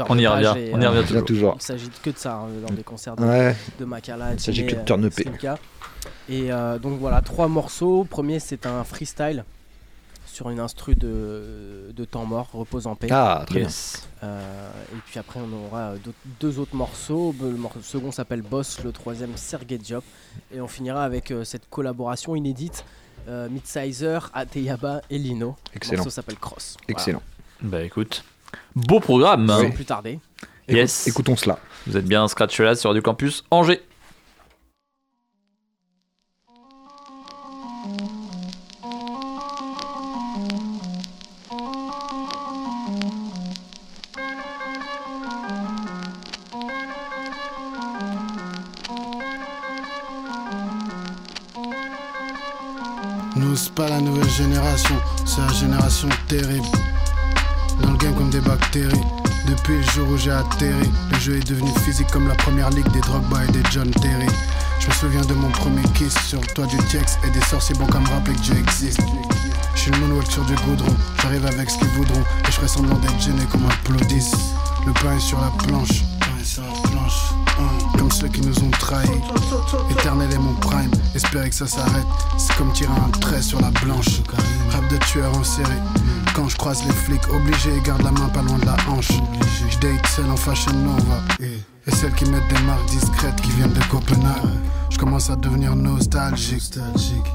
[0.08, 1.56] on de- y revient, et, on y revient Bien toujours.
[1.60, 3.56] Il s'agit que de ça hein, dans des concerts de, Ouais.
[3.80, 5.24] de Makala, Il s'agit que de turn-upper.
[5.24, 5.58] Slimka.
[6.30, 8.06] Et euh, donc voilà, trois morceaux.
[8.10, 9.44] Premier c'est un freestyle
[10.38, 13.08] sur une instru de, de temps mort, repose en paix.
[13.10, 14.08] Ah, très Yes.
[14.24, 15.94] Euh, et puis après, on aura
[16.40, 17.34] deux autres morceaux.
[17.42, 20.04] Le, second s'appelle Boss, le troisième Sergei Diop.
[20.54, 22.86] Et on finira avec euh, cette collaboration inédite
[23.28, 25.56] euh, Midsizer, Ateyaba et Lino.
[25.74, 25.94] Excellent.
[25.94, 26.78] Le morceau s'appelle Cross.
[26.88, 27.00] Voilà.
[27.00, 27.22] Excellent.
[27.62, 28.24] Bah écoute,
[28.76, 29.48] beau programme.
[29.48, 30.20] Sans plus tarder.
[30.70, 31.08] Yes.
[31.08, 31.58] Écoutons cela.
[31.88, 33.82] Vous êtes bien Scratch là sur du campus Angers.
[53.78, 56.66] Pas la nouvelle génération, c'est la génération terrible.
[57.80, 59.04] Dans le game comme des bactéries.
[59.48, 62.92] Depuis le jour où j'ai atterri, le jeu est devenu physique comme la première ligue
[62.92, 64.26] des Drogba et des John Terry.
[64.80, 67.76] Je me souviens de mon premier kiss sur le toit du Tiex et des sorciers
[67.76, 69.02] bons comme rappeler que Dieu existe.
[69.76, 72.68] Je suis le moonwalk sur du goudron, j'arrive avec ce qu'ils voudront et je ferai
[72.68, 74.32] semblant d'être gêné comme un applaudisse.
[74.88, 76.04] Le pain est sur la planche,
[78.18, 79.08] ceux qui nous ont trahis.
[79.92, 82.08] Éternel est mon prime, espérer que ça s'arrête.
[82.38, 84.22] C'est comme tirer un trait sur la blanche.
[84.72, 85.82] Rap de tueur en série.
[86.34, 89.12] Quand je croise les flics, obligé, garde la main pas loin de la hanche.
[89.70, 91.22] Je date celle en fashion nova.
[91.40, 94.50] Et celles qui mettent des marques discrètes qui viennent de Copenhague.
[94.90, 96.74] Je commence à devenir nostalgique.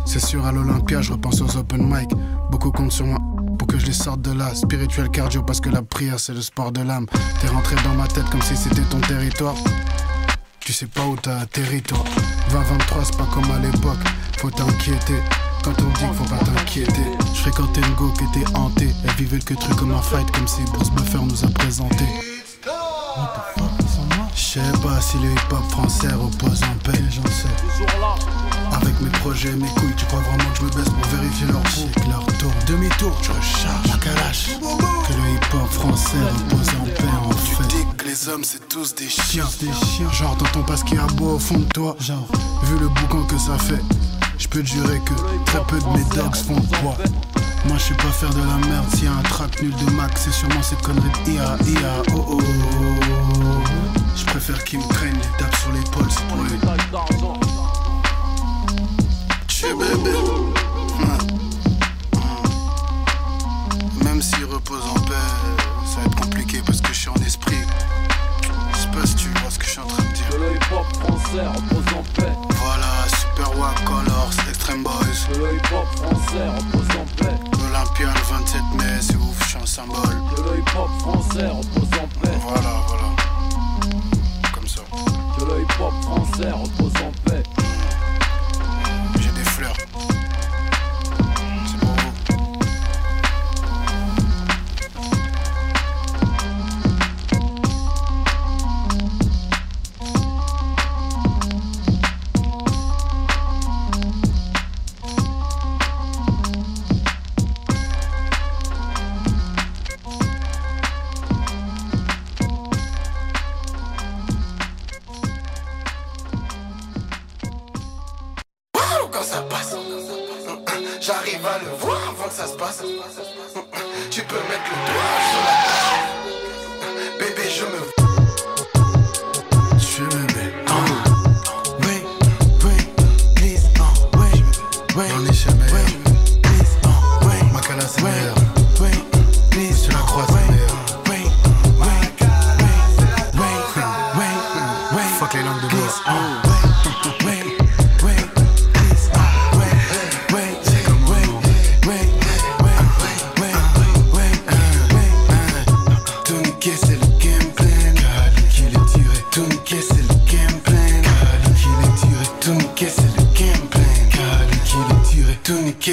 [0.04, 2.10] C'est sûr, à l'Olympia, je repense aux open mic.
[2.50, 3.18] Beaucoup comptent sur moi
[3.56, 4.52] pour que je les sorte de là.
[4.54, 7.06] Spirituel cardio, parce que la prière, c'est le sport de l'âme.
[7.40, 9.54] T'es rentré dans ma tête comme si c'était ton territoire.
[10.72, 12.02] Tu sais pas où t'as atterri toi.
[12.48, 13.98] 20-23 c'est pas comme à l'époque.
[14.38, 15.22] Faut t'inquiéter.
[15.62, 17.04] Quand on dit faut pas t'inquiéter.
[17.34, 18.88] Je fréquentais une go qui était hantée.
[19.04, 22.06] Elle vivait le que truc comme un fight Comme si Bruce Buffer nous a présenté.
[24.34, 27.52] Je sais pas si le hip-hop français repose en paix J'en sais.
[28.74, 31.48] Avec mes projets et mes couilles Tu crois vraiment que je me baisse pour vérifier
[31.48, 32.08] leur peau?
[32.08, 32.52] Leur tour.
[32.66, 33.14] Demi-tour.
[33.20, 33.88] Je recharge.
[33.88, 37.12] Ma calache Que le hip-hop français repose en paix
[38.12, 39.48] les hommes c'est tous des chiens.
[39.60, 41.96] Des chiens Genre t'entends pas ce qu'il y a beau au fond de toi.
[41.98, 42.28] Genre.
[42.64, 43.80] Vu le boucan que ça fait
[44.38, 45.14] Je peux te jurer que
[45.46, 46.96] très peu de mes dogs font quoi
[47.64, 47.76] moi.
[47.78, 48.84] Je suis pas faire de la merde.
[48.94, 52.02] S'il y a un track nul de Max C'est sûrement cette connerie de IA IA
[52.14, 52.40] oh oh
[54.16, 56.58] Je préfère qu'ils me craignent Les tapes sur l'épaule c'est pour les
[59.48, 60.18] Tchè bébé.
[64.04, 65.14] Même s'il repose en paix
[65.86, 67.52] Ça va être compliqué parce que je suis en esprit.
[67.54, 67.61] sais
[68.92, 70.86] pas si tu vois ce que je suis en train de dire Que le hip-hop
[71.00, 72.32] français repose en paix.
[72.56, 74.92] Voilà, Super Wack Colors, Extreme Boys
[75.32, 77.36] Que le hip-hop français repose en paix.
[77.68, 81.90] Olympia le 27 mai, c'est ouf, je suis un symbole Que le hip-hop français repose
[82.00, 82.38] en paix.
[82.42, 83.08] Voilà, voilà
[84.54, 84.82] Comme ça
[85.38, 87.42] Que le hip-hop français repose en paix.
[89.20, 89.76] J'ai des fleurs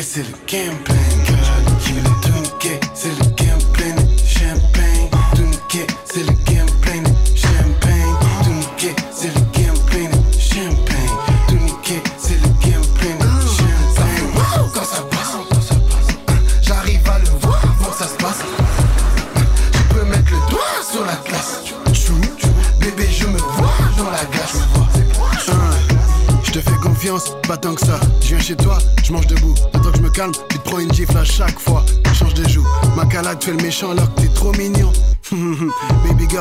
[0.09, 0.88] still camping.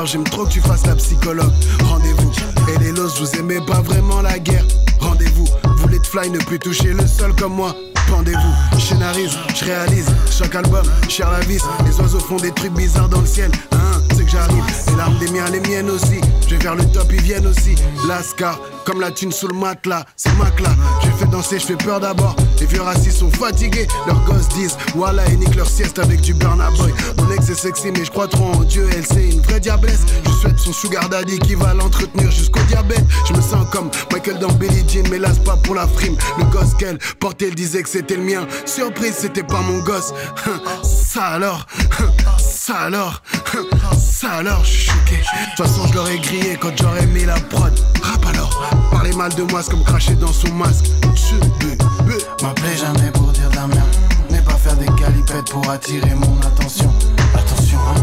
[0.09, 1.53] J'aime trop que tu fasses la psychologue.
[1.85, 2.33] Rendez-vous,
[2.73, 4.65] et les los, vous aimez pas vraiment la guerre.
[5.01, 7.75] Rendez-vous, vous les fly ne plus toucher le sol comme moi.
[8.09, 10.07] Pendez-vous, je scénarise, je réalise.
[10.31, 11.63] Chaque album, cher la vis.
[11.85, 13.51] Les oiseaux font des trucs bizarres dans le ciel.
[13.73, 14.65] Hein, c'est que j'arrive.
[14.87, 16.21] Les larmes des miens, les miennes aussi.
[16.47, 17.75] Je vais vers le top, ils viennent aussi.
[18.07, 20.05] Lascar, comme la thune sous le matelas.
[20.17, 20.59] C'est Mac
[21.41, 22.35] Je fais peur d'abord.
[22.59, 23.87] Les vieux racistes sont fatigués.
[24.07, 26.93] Leurs gosses disent, voilà, et nique leur sieste avec du Burna Boy.
[27.17, 28.89] Mon ex est sexy, mais je crois trop en Dieu.
[28.93, 30.01] Elle, c'est une vraie diablesse.
[30.25, 33.05] Je souhaite son sugar daddy qui va l'entretenir jusqu'au diabète.
[33.29, 36.17] Je me sens comme Michael dans Billie Jean, mais là, pas pour la frime.
[36.39, 38.47] Le gosse qu'elle portait, elle disait que c'était le mien.
[38.67, 40.13] Surprise, c'était pas mon gosse.
[40.83, 41.67] Ça alors,
[42.39, 43.23] ça alors,
[43.99, 45.17] ça alors, je suis choqué.
[45.17, 47.73] De toute façon, je l'aurais grillé quand j'aurais mis la prod.
[48.03, 48.48] Rap alors,
[48.91, 50.87] parler mal de moi, c'est comme cracher dans son masque.
[52.43, 53.97] M'appeler jamais pour dire de la merde.
[54.31, 56.93] Mais pas faire des galipettes pour attirer mon attention.
[57.35, 58.01] Attention, hein,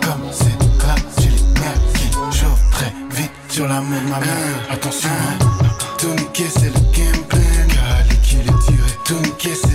[0.00, 2.08] comme c'est là, j'ai les nerfs qui
[2.38, 4.66] chauffent très vite sur la main de ma mère.
[4.70, 5.66] Attention, hein,
[5.98, 7.38] tout niquer, c'est le gameplay.
[7.68, 8.90] Cali qui est tiré.
[9.04, 9.67] Tout niquer, c'est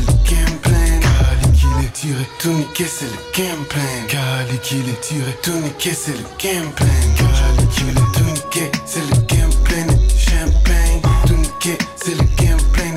[2.44, 4.06] Tout niquer, c'est le gameplay.
[4.10, 5.32] Cali qui est tiré.
[5.42, 6.88] Tout niquer, c'est le gameplay.
[7.16, 9.86] Cali qui est tout niquer, c'est le gameplay.
[10.18, 11.02] Champagne.
[11.26, 12.24] Tout niquer, c'est le.
[12.38, 12.93] Champagne.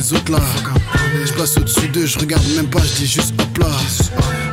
[0.00, 0.40] Les.
[1.24, 3.68] Je passe au-dessus d'eux, je regarde même pas, je dis juste hop là.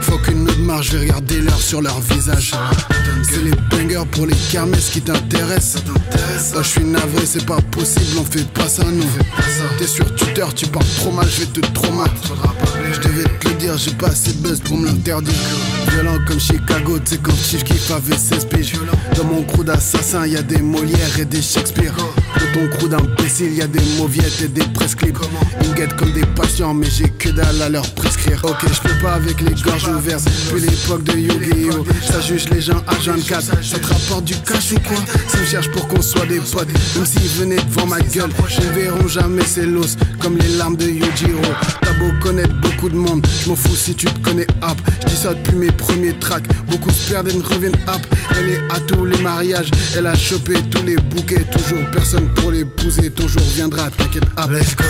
[0.02, 2.54] Faut qu'une autre marche, je vais regarder l'heure sur leur visage.
[3.24, 5.84] C'est les bangers pour les kermesses qui t'intéressent.
[6.54, 9.10] Là, je suis navré, c'est pas possible, on fait pas ça nous.
[9.78, 12.06] T'es sur Twitter, tu parles trop mal, je vais te traumat.
[12.94, 15.34] Je devais te j'ai pas assez de buzz pour me l'interdire.
[15.92, 18.74] Violent comme Chicago, tu sais quand Chief kiffe avait 16 piges.
[19.16, 21.94] Dans mon crew d'assassins, y a des Molières et des Shakespeare.
[21.96, 25.18] Dans ton crew d'imbéciles, y a des mauviettes et des prescripts.
[25.62, 28.44] Ils me guettent comme des patients, mais j'ai que dalle à leur prescrire.
[28.44, 30.28] Ok, je peux pas avec les gorges ouvertes.
[30.52, 31.86] Puis l'époque de Yu-Gi-Oh!
[32.12, 33.64] Ça juge les gens à 24.
[33.64, 34.98] Ça te rapporte du cash ou quoi?
[35.30, 38.80] S'ils me cherchent pour qu'on soit des potes, même s'ils venaient devant ma gueule, ne
[38.80, 41.42] verront jamais ces los comme les larmes de Yujiro.
[42.00, 44.78] Beau connaître beaucoup de monde, je m'en fous si tu te connais hop.
[45.02, 46.48] Je dis ça depuis mes premiers tracks.
[46.70, 48.16] Beaucoup se perdent et ne reviennent hop.
[48.38, 51.44] Elle est à tous les mariages, elle a chopé tous les bouquets.
[51.52, 54.52] Toujours personne pour l'épouser, ton jour viendra, t'inquiète hop.
[54.52, 54.84] Let's go.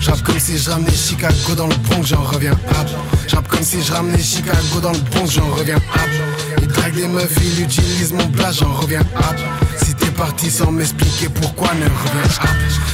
[0.00, 2.88] J'rappe comme si je ramenais Chicago dans le Bronx, j'en reviens hop.
[3.28, 6.62] J'rappe comme si je ramenais Chicago dans le Bronx, j'en reviens hop.
[6.62, 9.36] Il drague des meufs, il utilise mon plat, j'en reviens hop.
[9.84, 12.48] Si t'es parti sans m'expliquer pourquoi, ne reviens hop.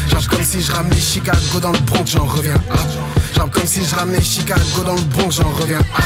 [0.09, 3.10] J'rappe comme si je ramenais Chicago dans le Bronx, j'en reviens hop.
[3.35, 6.05] J'rappe comme si je ramenais Chicago dans le Bronx, j'en reviens hop.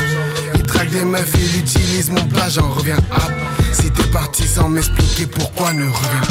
[0.54, 3.32] Il drague des meufs, il utilise mon plat, j'en reviens hop.
[3.72, 6.22] Si t'es parti sans m'expliquer pourquoi, ne reviens.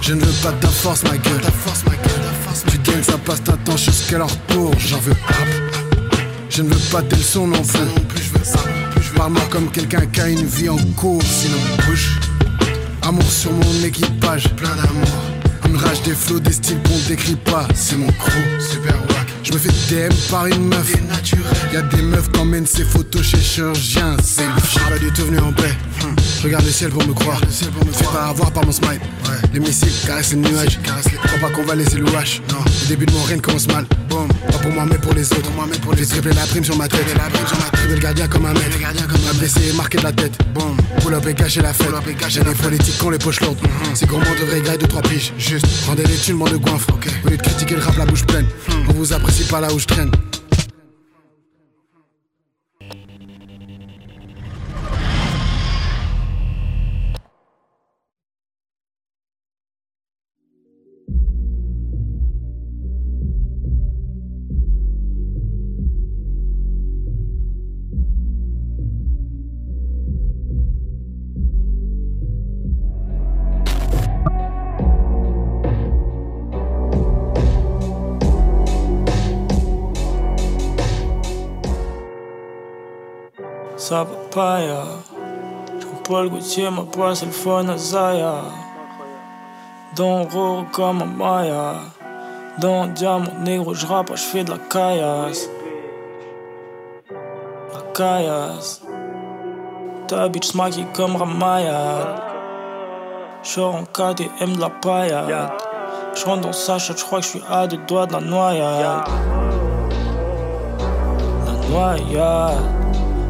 [0.00, 1.40] Je ne veux pas de ta force, ma gueule.
[1.40, 2.64] Ta force, ma gueule, ta force.
[2.70, 6.10] Tu gagnes, ça passe ta temps jusqu'à leur tour, j'en veux hop.
[6.50, 7.78] Je ne veux pas tes leçons non plus.
[7.80, 8.58] Non plus, je veux ça.
[9.16, 11.56] Parle-moi comme quelqu'un qui a une vie en cours, sinon
[11.86, 12.18] bouge.
[13.02, 15.08] Amour sur mon équipage, plein d'amour.
[15.68, 19.23] Une rage des flots, des styles qu'on décrit pas, c'est mon crew, super wack.
[19.44, 20.92] Je me fais DM par une meuf.
[21.72, 25.26] Y'a des meufs qui emmènent ces photos chez chirurgien, c'est le J'suis pas du tout
[25.26, 25.76] venu en paix.
[26.42, 27.40] Regarde le ciel pour me croire.
[27.48, 29.00] Fais pas avoir par mon smile.
[29.52, 30.78] Les missiles caressent les nuages.
[30.82, 32.42] Crois pas qu'on va laisser le wash.
[32.50, 32.58] Non.
[32.82, 33.86] Le début de mon règne commence mal.
[34.08, 34.28] Boom.
[34.50, 35.50] Pas pour moi mais pour les autres.
[35.96, 37.06] J'ai triplé la prime sur ma tête.
[37.72, 38.78] Triplé le gardien comme un maître.
[39.24, 40.36] M'a blessé et marqué de la tête.
[40.52, 40.76] Boom.
[41.00, 41.88] Pull up et gâcher la fête.
[42.28, 43.58] J'ai des politiques qui ont les poches lourdes.
[43.94, 45.32] C'est gourmand devrait griller de trois piges.
[45.38, 45.66] Juste.
[45.86, 46.88] Rendez les thunes, de goinfre.
[47.24, 48.46] Au lieu de critiquer le rap la bouche pleine.
[48.88, 50.10] On vous apprécie pas là où je traîne.
[83.84, 84.60] Ça va pas.
[85.78, 88.36] Jean-Paul Gaultier, ma c'est le fun à Zaya.
[89.94, 91.74] Dans Roro comme un Maya.
[92.56, 95.50] Dans Diamant Négro, je rappe, de la caillasse.
[97.74, 98.80] La caillasse.
[100.08, 102.22] Ta bitch maquille comme Ramaya.
[103.42, 105.50] J'sors en KTM de la paillade.
[106.14, 109.08] J'rentre dans sa chatte, j'crois que j'suis à deux doigts de la noyade.
[111.44, 112.83] La noyade.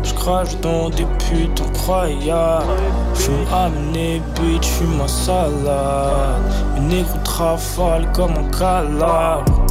[0.05, 2.67] J'crache dans des putes incroyables.
[3.15, 6.43] J'suis amené, bitch, j'suis ma salade.
[6.77, 9.65] Une négro trafale comme un calabre.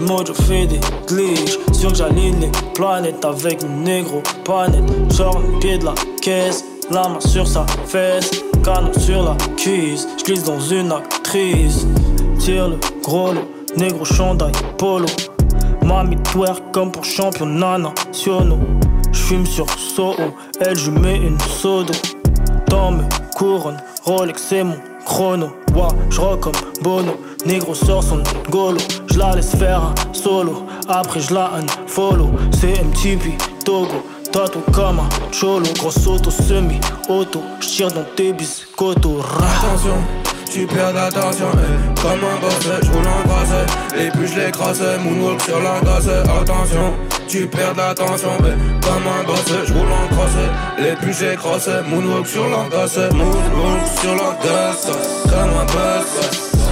[0.00, 4.82] Mojo fait des glitches, sûr que j'aligne les planètes avec mon négro panette.
[5.12, 8.30] Genre pied de la caisse, la sur sa fesse,
[8.64, 10.08] canon sur la cuisse.
[10.18, 11.86] J'glisse dans une actrice,
[12.38, 15.06] tire le gros lot, négro chandail, polo.
[15.84, 18.58] Mami twerk comme pour championnat nationaux.
[19.12, 21.92] J'fume sur Soho, elle je mets une sodo.
[22.68, 23.04] Dans mes
[23.36, 25.48] couronnes, Rolex c'est mon chrono.
[25.74, 26.52] Wa, j'rock comme
[26.82, 27.12] Bono,
[27.46, 28.78] négro sort son golo.
[29.08, 31.50] J'la laisse faire un solo, après j'la
[31.86, 32.30] follow.
[32.58, 35.66] C'est MTV, Togo, tatou comme un cholo.
[35.78, 39.20] Grosse auto, semi-auto, j'tire dans tes biscottos.
[39.20, 39.96] Attention,
[40.52, 42.00] tu perds l'attention, eh.
[42.00, 46.92] comme un boss, je roule en brasse, et puis je l'écrase, moonwalk sur la attention,
[47.26, 48.86] tu perds l'attention, eh.
[48.86, 50.30] comme un boss, je roule en crosse,
[50.78, 54.36] les plus j'écrase, moonwalk sur la gaze, moonwalk sur la
[55.30, 56.10] comme un boss,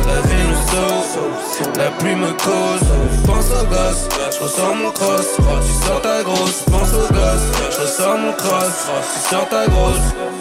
[0.07, 2.87] la vie nous sauve, la pluie me cause,
[3.26, 7.81] pense au gosse, je ressors mon cross, tu sors ta grosse, pense au gosse, je
[7.81, 10.39] ressors mon cross, tu sors ta grosse.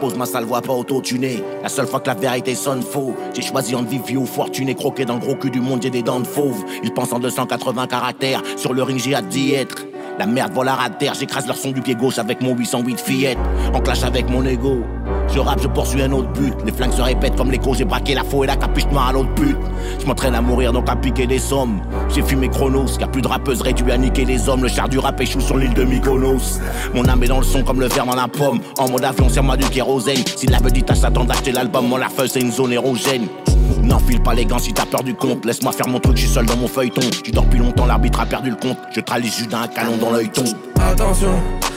[0.00, 1.42] Pose ma sale voix pas auto-tunée.
[1.62, 4.74] La seule fois que la vérité sonne faux, j'ai choisi entre vie vieux ou fortuné,
[4.74, 6.64] croqué dans le gros cul du monde, j'ai des dents de fauve.
[6.82, 9.86] Ils pensent en 280 caractères, sur le ring j'ai hâte d'y être.
[10.18, 13.38] La merde vole à terre, j'écrase leur son du pied gauche avec mon 808 fillette.
[13.72, 14.82] En clash avec mon ego.
[15.32, 16.54] Je rappe, je poursuis un autre but.
[16.64, 19.12] Les flingues se répètent comme l'écho, j'ai braqué la faux et la capuche noire à
[19.12, 19.56] l'autre but.
[20.00, 21.80] Je m'entraîne à mourir donc à piquer des sommes.
[22.08, 24.62] J'ai fumé Chronos, y'a plus de rappeuse réduit à niquer les hommes.
[24.62, 26.60] Le char du rap échoue sur l'île de Mykonos.
[26.94, 28.60] Mon âme est dans le son comme le verre dans la pomme.
[28.78, 30.24] En mode avion, serre-moi du kérosène.
[30.36, 33.28] Si la tâche s'attend d'acheter l'album, mon la c'est une zone érogène.
[33.82, 35.44] N'enfile pas les gants si t'as peur du compte.
[35.44, 37.02] Laisse-moi faire mon truc, je suis seul dans mon feuilleton.
[37.24, 38.76] Tu dors depuis longtemps, l'arbitre a perdu le compte.
[38.94, 40.30] Je tralise juste d'un canon dans l'œil.
[40.80, 41.32] Attention,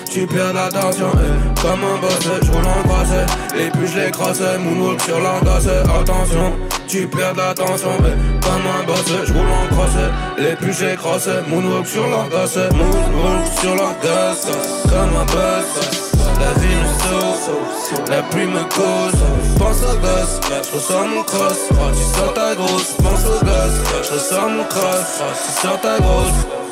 [0.09, 1.61] tu perds l'attention, eh.
[1.61, 3.09] comme un boss, je roule en brasse,
[3.55, 6.53] et puis je l'écrase, moonwalk sur la gaze, attention,
[6.87, 8.45] tu perds l'attention, eh.
[8.45, 9.97] comme un boss, je roule en crosse,
[10.37, 14.47] et puis j'écrase, moonwalk sur la gaze, moonwalk sur la gaze,
[14.83, 19.19] comme un boss, la vie nous sauve, la pluie me cause,
[19.57, 24.13] pense au gosse, je ressors mon cross, tu sors ta grosse, pense au gosse, je
[24.13, 26.62] ressors mon cross, tu sors ta grosse.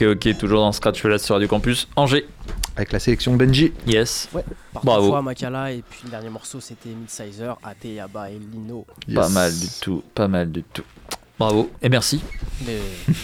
[0.00, 2.26] Ok, ok, toujours dans Scratch là sur Radio Campus Angers.
[2.74, 3.74] avec la sélection Benji.
[3.86, 4.30] Yes.
[4.32, 4.42] Ouais,
[4.82, 5.08] Bravo.
[5.10, 8.86] fois Makala et puis le dernier morceau c'était Midsizer, AT, Yaba et Lino.
[9.14, 10.84] Pas mal du tout, pas mal du tout.
[11.40, 12.20] Bravo et merci.
[12.66, 12.74] Le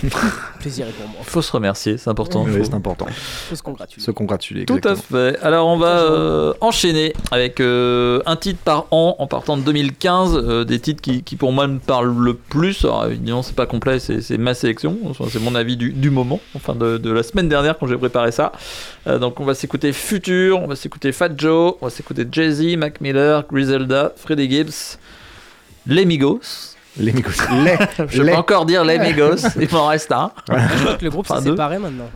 [0.60, 1.20] plaisir est pour moi.
[1.22, 2.46] Faut se remercier, c'est important.
[2.48, 3.04] Oui, c'est important.
[3.10, 4.02] Faut se congratuler.
[4.02, 4.64] Se congratuler.
[4.64, 5.38] Tout à fait.
[5.42, 10.34] Alors on va euh, enchaîner avec euh, un titre par an en partant de 2015,
[10.34, 12.86] euh, des titres qui, qui pour moi me parlent le plus.
[12.86, 14.96] Alors évidemment c'est pas complet, c'est ma sélection,
[15.30, 18.32] c'est mon avis du, du moment, enfin de, de la semaine dernière quand j'ai préparé
[18.32, 18.52] ça.
[19.08, 22.78] Euh, donc on va s'écouter Future, on va s'écouter Fat Joe, on va s'écouter Jay-Z,
[22.78, 24.96] Mac Miller, Griselda, Freddie Gibbs,
[25.86, 26.75] Les Migos.
[26.98, 27.30] Les Migos.
[27.64, 27.76] Les.
[28.08, 28.32] Je peux les.
[28.34, 30.30] encore dire Les Migos, il m'en reste un.
[30.48, 31.50] Je crois que le groupe s'est deux.
[31.50, 32.08] séparé maintenant.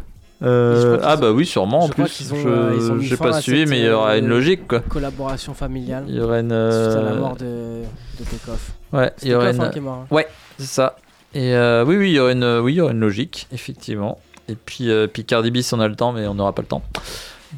[0.42, 2.04] Euh, ah bah oui, sûrement en plus.
[2.10, 4.80] qu'ils ont, Je- euh, J'ai pas suivi, mais il y aura euh, une logique quoi.
[4.80, 6.04] Collaboration familiale.
[6.08, 6.48] Il y aurait une.
[6.48, 8.70] Suite à la euh, mort de, de Takeoff.
[8.92, 9.60] Ouais, il y une.
[9.60, 10.06] hein, qui est mort, hein.
[10.10, 10.26] Ouais,
[10.58, 10.96] c'est ça.
[11.34, 14.18] Et euh, oui, oui, il y aurait une, oui, il y aurait une logique, effectivement.
[14.48, 16.62] Et puis, euh, puis Cardi B, si on a le temps, mais on n'aura pas
[16.62, 16.82] le temps.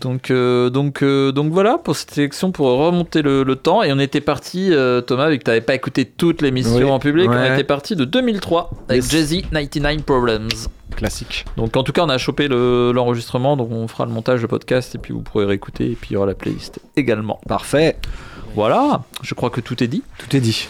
[0.00, 3.82] Donc, euh, donc, euh, donc voilà pour cette sélection pour remonter le, le temps.
[3.82, 6.84] Et on était parti, euh, Thomas, vu que tu n'avais pas écouté toute l'émission Oui,
[6.84, 9.10] en public, on était parti de 2003 avec Yes.
[9.10, 10.48] Jay-Z 99 Problems.
[10.96, 11.44] Classique.
[11.56, 14.46] Donc en tout cas, on a chopé le- l'enregistrement, donc on fera le montage de
[14.46, 17.40] podcast et puis vous pourrez réécouter et puis il y aura la playlist également.
[17.48, 17.96] Parfait.
[18.54, 20.02] Voilà, je crois que tout est dit.
[20.18, 20.68] Tout est dit.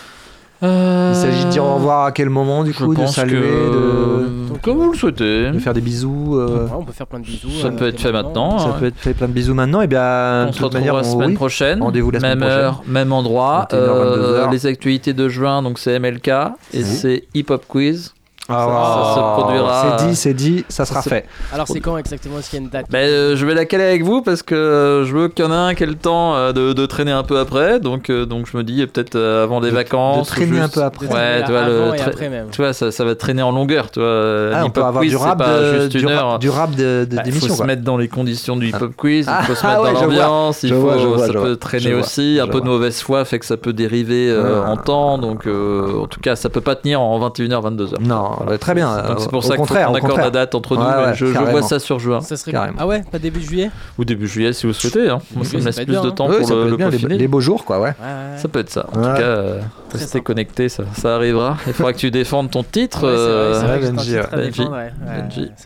[0.62, 3.40] Euh, Il s'agit de dire au revoir à quel moment du je coup, de saluer,
[3.40, 4.58] que- de...
[4.62, 5.50] Comme vous le souhaitez.
[5.50, 6.36] de faire des bisous.
[6.38, 7.50] euh, Ouais, on peut faire plein de bisous.
[7.60, 8.58] Ça euh, peut être fait maintenant.
[8.60, 8.74] Ça hein.
[8.78, 9.80] peut être fait plein de bisous maintenant.
[9.80, 11.34] Et bien, On se retrouve manière, la on- semaine oui.
[11.34, 11.82] prochaine.
[11.82, 12.64] Rendez-vous la semaine même prochaine.
[12.64, 13.66] heure, même endroit.
[13.72, 14.52] 21h, Euh, 22h.
[14.52, 16.84] les actualités de juin, donc c'est MLK et Oui.
[16.84, 18.14] c'est Hip Hop Quiz.
[18.54, 19.96] Ah, ça, ça se produira.
[19.98, 21.26] C'est dit, c'est dit, ça sera se- fait.
[21.52, 23.64] Alors c'est quand exactement Est-ce qu'il y a une date Ben, euh, je vais la
[23.64, 25.86] caler avec vous parce que euh, je veux qu'il y en a un qui ait
[25.86, 27.80] le temps euh, de, de traîner un peu après.
[27.80, 30.28] Donc, euh, donc je me dis peut-être avant des De- vacances.
[30.28, 31.06] de traîner ou un juste- peu après.
[31.06, 32.46] Ouais, tu vois, avant le et tra- après même.
[32.50, 33.90] tu vois ça, ça va traîner en longueur.
[33.90, 36.06] Tu vois, Ah, on peut avoir Quiz, du c'est rap, pas de, juste du, une
[36.08, 36.38] rap, heure.
[36.38, 38.92] du rap de, de- Bah, il faut se mettre dans les conditions du hip hop
[38.96, 42.66] quiz, il faut se Ah mettre dans l'ambiance, ça peut traîner aussi, un peu de
[42.66, 44.70] mauvaise foi fait que ça peut dériver Ah.
[44.70, 48.00] en temps, donc en tout cas ça peut pas tenir en 21h, 22h.
[48.00, 49.02] Non, très bien.
[49.02, 50.24] Donc c'est pour au ça qu'on accorde contraire.
[50.24, 52.20] la date entre nous, Ouais, mais ouais, je, vois ça sur juin.
[52.20, 52.76] Ça serait Carrément.
[52.78, 55.20] Ah ouais, pas début juillet Ou début juillet si vous souhaitez, hein.
[55.34, 56.76] moi ça me laisse peut être plus bien, de temps pour ça le, peut le
[56.76, 57.88] bien, les, beaux jours, quoi, ouais.
[57.88, 58.38] Ouais, ouais.
[58.38, 58.86] Ça peut être ça.
[58.92, 59.08] En Ouais.
[59.10, 59.60] tout cas, euh,
[59.92, 61.56] restez connectés, ça, ça arrivera.
[61.66, 63.00] Il faudra que tu défendes ton titre.
[63.00, 63.76] Ça va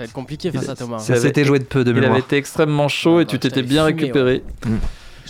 [0.05, 0.99] être compliqué face à Thomas.
[0.99, 2.13] Ça avait s'était été- joué de peu de Il mémoire.
[2.13, 4.43] avait été extrêmement chaud et tu t'étais bien récupéré.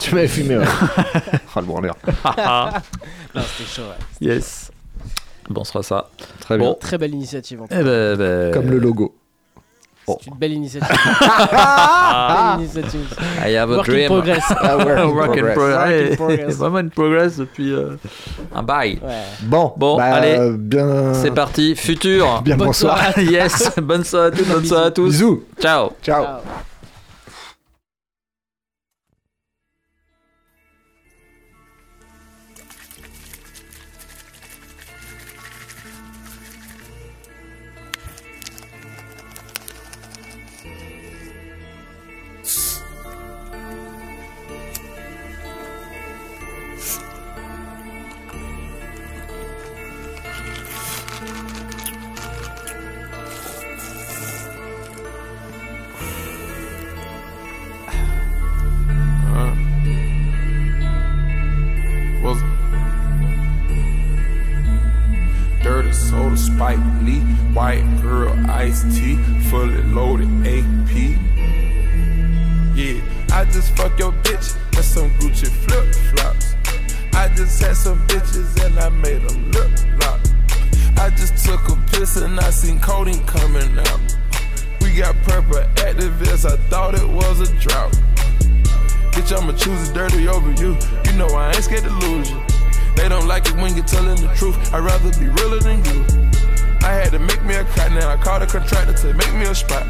[0.01, 0.64] Tu m'avais fumé, ouais.
[1.57, 1.97] oh, le branleur.
[3.34, 4.34] Non, c'était chaud, ouais.
[4.34, 4.70] yes.
[5.49, 6.09] Bon, ce sera ça.
[6.40, 6.68] Très bien.
[6.68, 6.74] Bon.
[6.80, 7.62] Très belle initiative.
[7.62, 9.14] En tout Eh ben, ben, Comme le logo.
[10.09, 10.88] C'est une belle initiative.
[11.51, 13.16] belle initiative.
[13.44, 14.07] I have a Work in dream.
[14.07, 14.44] progress.
[14.51, 15.55] Ah, work in Work in progress.
[15.55, 15.59] progress.
[15.59, 16.57] Work in Ouais, progress.
[16.57, 17.97] Vraiment une progress depuis euh,
[18.55, 19.01] un bail.
[19.03, 19.11] Ouais.
[19.42, 20.36] Bon, Bon, bah, allez.
[20.38, 21.12] euh, bien.
[21.14, 22.40] C'est parti, futur.
[22.42, 22.99] Bien Bonne bonsoir.
[22.99, 23.24] soirée.
[23.30, 25.09] yes, bonne soirée à tous, bonne soirée à tous.
[25.11, 25.42] Bisous.
[25.61, 25.90] Ciao.
[26.03, 26.22] Ciao.
[26.24, 26.40] Ciao.
[67.66, 69.16] White girl, iced tea,
[69.50, 70.92] fully loaded AP.
[72.78, 73.02] Yeah,
[73.32, 76.54] I just fuck your bitch with some Gucci flip flops.
[77.12, 80.20] I just had some bitches and I made them lip lock.
[80.96, 84.00] I just took a piss and I seen codeine coming out.
[84.80, 87.90] We got purple activists, I thought it was a drought.
[89.10, 90.78] Bitch, I'ma choose dirty over you.
[91.06, 92.40] You know I ain't scared to lose you.
[92.94, 94.56] They don't like it when you're telling the truth.
[94.72, 96.36] I'd rather be realer than you.
[96.87, 99.43] I had to make me a crack, now I called a contractor to make me
[99.43, 99.82] a spot.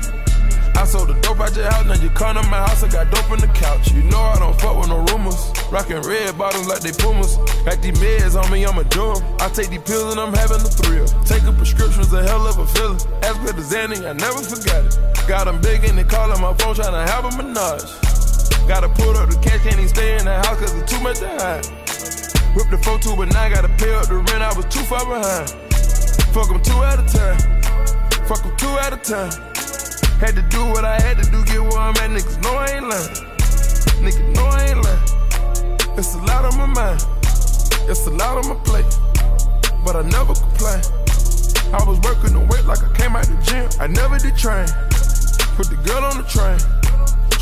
[0.80, 3.12] I sold the dope out your house, now you come to my house, I got
[3.12, 3.92] dope in the couch.
[3.92, 5.52] You know I don't fuck with no rumors.
[5.70, 7.36] Rockin' red bottoms like they pumas.
[7.68, 9.20] Got these meds on me, I'ma do 'em.
[9.44, 11.04] I take these pills and I'm having a thrill.
[11.28, 13.00] Taking prescriptions, a hell of a feeling.
[13.20, 14.96] As good as Zanny, I never forgot it.
[15.28, 17.92] Got 'em big and they callin' my phone, tryna have a menage.
[18.66, 21.18] Gotta pull up the cash, can't even stay in the house cause it's too much
[21.18, 21.66] to hide.
[22.56, 24.84] Whip the 4 2, but now I gotta pay up the rent, I was too
[24.88, 25.65] far behind.
[26.36, 27.38] Fuck 'em two at a time.
[28.28, 29.32] Fuck 'em two at a time.
[30.20, 32.66] Had to do what I had to do, get where I'm at, niggas know I
[32.76, 33.14] ain't lying.
[34.04, 35.96] Niggas know I ain't lying.
[35.96, 37.02] It's a lot on my mind.
[37.88, 38.84] It's a lot on my plate.
[39.82, 40.82] But I never complain.
[41.72, 43.70] I was working the weight like I came out the gym.
[43.80, 44.68] I never did train.
[45.56, 46.75] Put the girl on the train.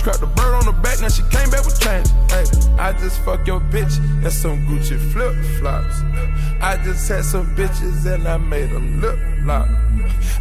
[0.05, 2.07] Scrapped the bird on the back, now she came back with change.
[2.29, 2.45] Hey,
[2.79, 6.03] I just fuck your bitch and some Gucci flip flops.
[6.61, 9.67] I just had some bitches and I made them lip lock.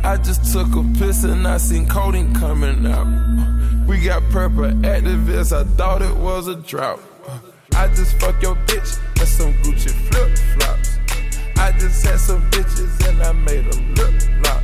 [0.03, 3.07] I just took a piss and I seen codeine coming out.
[3.87, 6.99] We got purple activists, I thought it was a drought.
[7.73, 10.97] I just fuck your bitch and some Gucci flip flops.
[11.55, 14.63] I just had some bitches and I made them lip lock.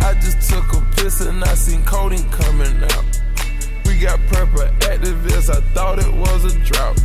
[0.00, 3.04] I just took a piss and I seen codeine coming out.
[4.04, 7.00] Got purple activists, I thought it was a drought.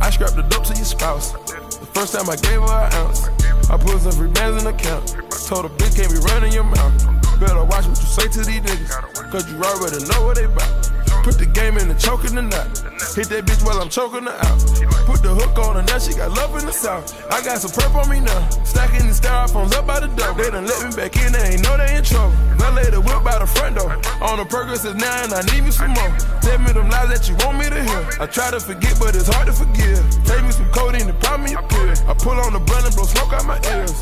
[0.00, 1.32] I scrapped the dope to your spouse.
[1.32, 3.26] The first time I gave her an ounce.
[3.68, 5.18] I put some free bands in the account.
[5.48, 6.94] Told her bitch can't be running your mouth.
[7.40, 9.32] Better watch what you say to these niggas.
[9.32, 10.99] Cause you already know what they bout.
[11.22, 12.80] Put the game in the choking the knot.
[13.12, 14.58] Hit that bitch while I'm choking her out.
[15.04, 17.12] Put the hook on her, now she got love in the south.
[17.28, 18.40] I got some perp on me now.
[18.64, 20.32] Stacking the styrofoams up by the door.
[20.32, 22.32] They done let me back in, they ain't know they in trouble.
[22.64, 23.92] I lay the whip by the front door.
[24.24, 26.12] On the Percocets now, and I need me some more.
[26.40, 28.02] Tell me them lies that you want me to hear.
[28.16, 30.00] I try to forget, but it's hard to forgive.
[30.24, 31.92] Take me some codeine and pop me a pill.
[32.08, 33.92] I pull on the blunt and blow smoke out my ears.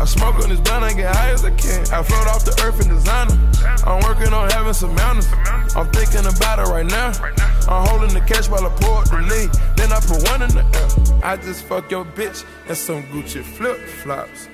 [0.00, 1.82] I smoke on this blunt, I get high as I can.
[1.92, 3.34] I float off the earth in designer.
[3.84, 5.26] I'm working on having some mountains.
[5.74, 7.10] I'm thinking about it right now.
[7.66, 9.50] I'm holding the cash while I pour up the lean.
[9.76, 11.20] Then I put one in the air.
[11.24, 14.48] I just fuck your bitch and some Gucci flip flops.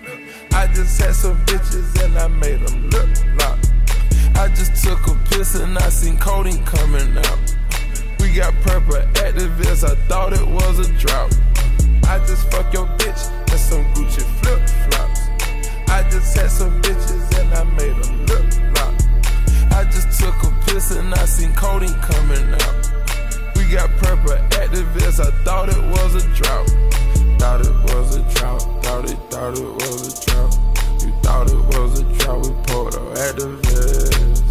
[0.53, 3.59] I just had some bitches and I made them look lock.
[4.37, 7.57] I just took a piss and I seen codeine coming out.
[8.19, 11.37] We got purple activists, I thought it was a drought.
[12.09, 15.14] I just fuck your bitch and some Gucci flip flops.
[15.95, 18.95] I just had some bitches and I made them lip lock.
[19.71, 22.91] I just took a piss and I seen codeine coming out.
[23.55, 26.69] We got purple activists, I thought it was a drought.
[27.39, 30.59] Thought it was a drought, thought it, thought it was a drought.
[31.01, 34.43] You thought it was a drought, we pulled up activists.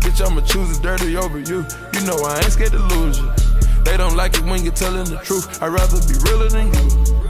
[0.00, 1.66] Bitch, I'ma choose the dirty over you.
[1.92, 3.30] You know I ain't scared to lose you.
[3.84, 5.62] They don't like it when you're telling the truth.
[5.62, 7.29] I'd rather be realer than you.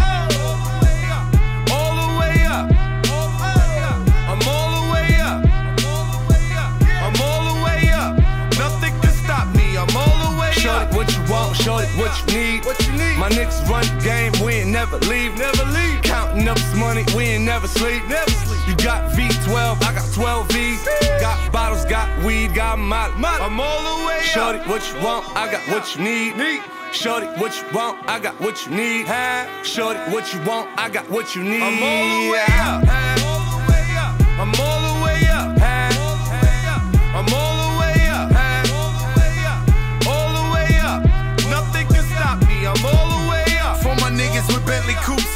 [12.11, 12.65] what you need.
[12.65, 13.17] What you need?
[13.17, 15.37] My niggas run the game, we ain't never leave.
[15.37, 16.01] Never leave.
[16.01, 18.05] Counting up this money, we ain't never sleep.
[18.07, 18.67] Never sleep.
[18.67, 20.83] You got V12, I got 12 V's.
[21.19, 23.13] Got bottles, got weed, got molly.
[23.17, 24.23] I'm all the way up.
[24.23, 26.37] Shorty, what you want, I got what you need.
[26.37, 26.61] Need.
[26.91, 29.07] Shorty, what you want, I got what you need.
[29.07, 29.63] Huh?
[29.63, 31.61] Shorty, what you want, I got what you need.
[31.61, 32.83] I'm all the way up.
[32.89, 34.39] I'm All the way up.
[34.39, 34.80] I'm all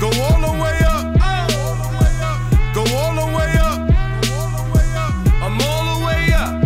[0.00, 1.12] Go all the way up.
[2.72, 3.78] Go all the way up.
[5.42, 6.62] I'm all the way up.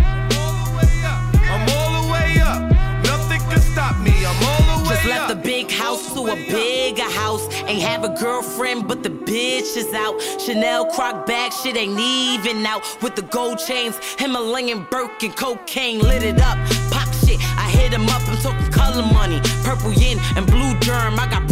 [1.48, 2.60] I'm all the way up.
[3.04, 4.12] Nothing can stop me.
[4.26, 7.48] I'm all the way Just left the big house to a bigger house.
[7.66, 10.20] Ain't have a girlfriend, but the bitch is out.
[10.38, 12.82] Chanel croc bag, shit ain't even out.
[13.00, 16.58] With the gold chains, Himalayan Birkin, cocaine lit it up.
[16.90, 18.20] Pop shit, I hit him up.
[18.28, 21.18] I'm talking color money, purple yin and blue germ.
[21.18, 21.46] I got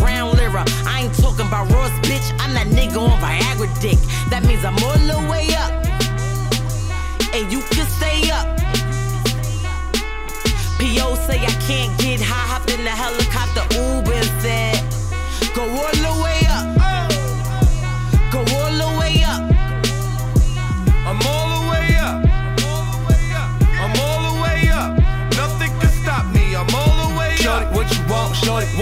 [1.11, 2.33] ain't talking about Ross, bitch.
[2.41, 3.99] I'm that nigga on Viagra dick.
[4.31, 5.73] That means I'm all the way up,
[7.35, 8.47] and you can stay up.
[10.79, 11.15] P.O.
[11.27, 14.10] say I can't get high, hopped in the helicopter, Uber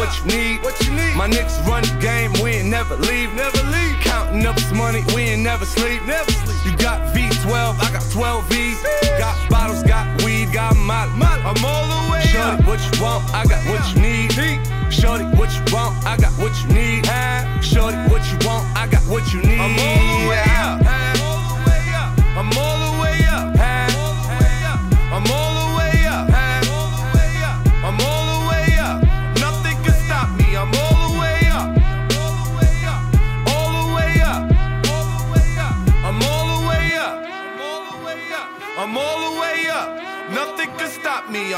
[0.08, 0.62] what you want, shorty, what you need.
[0.62, 1.16] What you need?
[1.16, 3.32] My niggas run the game, we ain't never leave.
[3.34, 3.96] Never leave.
[4.00, 6.04] Counting up this money, we ain't never sleep.
[6.06, 6.56] Never sleep.
[6.64, 8.82] You got V12, I got 12 V's.
[9.18, 11.12] Got bottles, got weed, got molly.
[11.22, 13.24] I'm all the way Shorty, what you want?
[13.34, 14.32] I got what you need.
[14.92, 15.94] Shorty, what you want?
[16.06, 17.06] I got what you need.
[17.62, 18.64] Shorty, what you want?
[18.76, 19.97] I got what you need.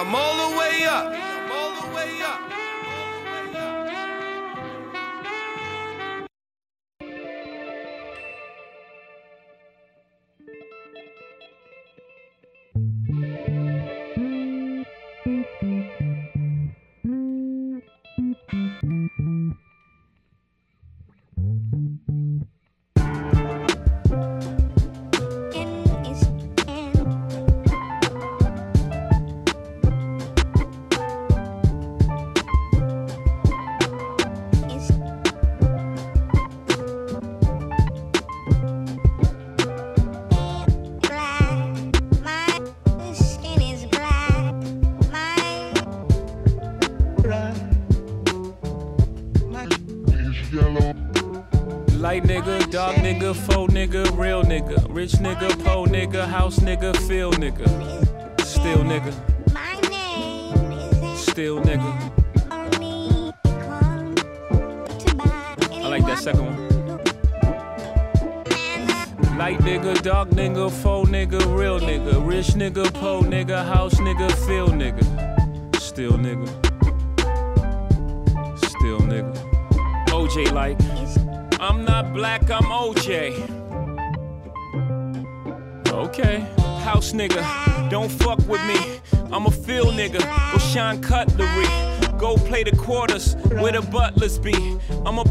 [0.01, 1.13] I'm all the way up.
[1.13, 2.60] I'm all the way up.
[55.11, 58.00] Rich nigga, po nigga, house nigga, feel nigga,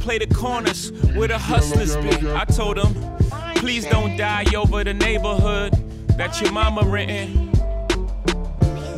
[0.09, 2.09] play the corners where the hustlers be.
[2.31, 2.95] I told them,
[3.57, 5.73] please don't die over the neighborhood
[6.17, 7.51] that your mama renting.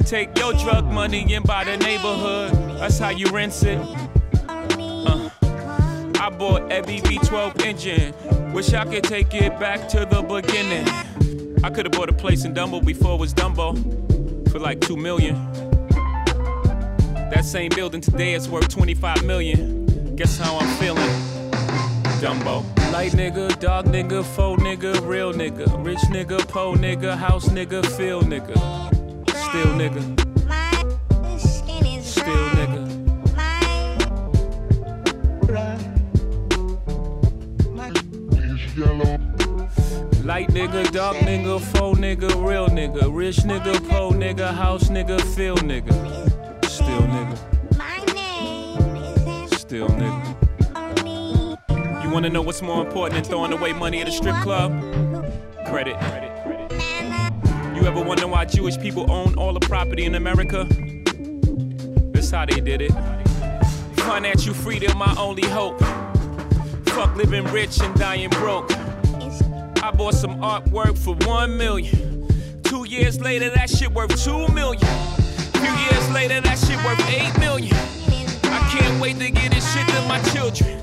[0.05, 2.53] Take your drug money and buy the neighborhood.
[2.80, 3.78] That's how you rinse it.
[4.47, 5.30] Uh.
[6.16, 8.53] I bought every V12 engine.
[8.53, 10.88] Wish I could take it back to the beginning.
[11.62, 13.76] I could have bought a place in Dumbo before it was Dumbo
[14.49, 15.36] for like two million.
[17.32, 19.81] That same building today is worth 25 million.
[20.22, 21.09] Guess how I'm feeling?
[22.22, 22.63] Dumbo.
[22.91, 28.22] Light nigga, dog nigga, faux nigga, real nigga, rich nigga, po nigga, house nigga, feel
[28.22, 28.55] nigga,
[29.28, 30.03] still nigga,
[32.07, 32.82] still nigga.
[40.24, 45.55] Light nigga, dark nigga, faux nigga, real nigga, rich nigga, po nigga, house nigga, feel
[45.55, 46.31] nigga,
[49.72, 52.03] still nigga.
[52.03, 54.69] You wanna know what's more important than throwing away money at a strip club?
[55.65, 55.95] Credit.
[57.74, 60.65] You ever wonder why Jewish people own all the property in America?
[62.11, 62.91] This how they did it.
[63.95, 65.80] Financial freedom, my only hope.
[66.88, 68.69] Fuck living rich and dying broke.
[69.82, 72.28] I bought some artwork for one million.
[72.63, 74.86] Two years later, that shit worth two million.
[75.63, 78.01] Few years later, that shit worth eight million.
[78.72, 80.80] Can't wait to get this shit to my children.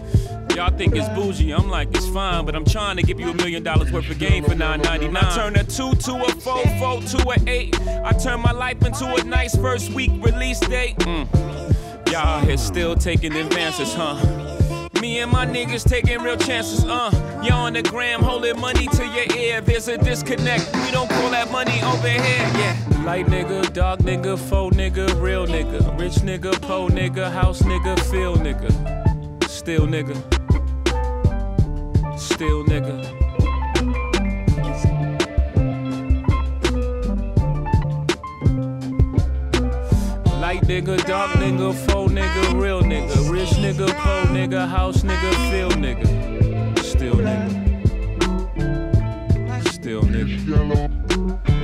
[0.55, 3.34] Y'all think it's bougie, I'm like, it's fine, but I'm trying to give you a
[3.34, 5.16] million dollars worth of game for 9.99.
[5.16, 7.80] I turn a two to a four, four to a eight.
[8.05, 10.99] I turn my life into a nice first week release date.
[10.99, 12.12] Mm.
[12.12, 14.16] Y'all here still taking advances, huh?
[15.01, 17.11] Me and my niggas taking real chances, uh.
[17.45, 19.61] Y'all on the gram holding money to your ear.
[19.61, 20.75] There's a disconnect.
[20.85, 22.77] We don't call that money over here, yeah.
[23.05, 28.37] Light nigga, dog nigga, faux nigga, real nigga, rich nigga, po nigga, house nigga, feel
[28.37, 28.71] nigga,
[29.49, 30.17] still nigga,
[32.19, 33.18] still nigga.
[40.49, 45.69] Light nigga, dark nigga, faux nigga, real nigga, rich nigga, po nigga, house nigga, feel
[45.73, 46.07] nigga,
[46.83, 47.53] still nigga,
[49.71, 51.58] still nigga.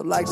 [0.00, 0.26] So like,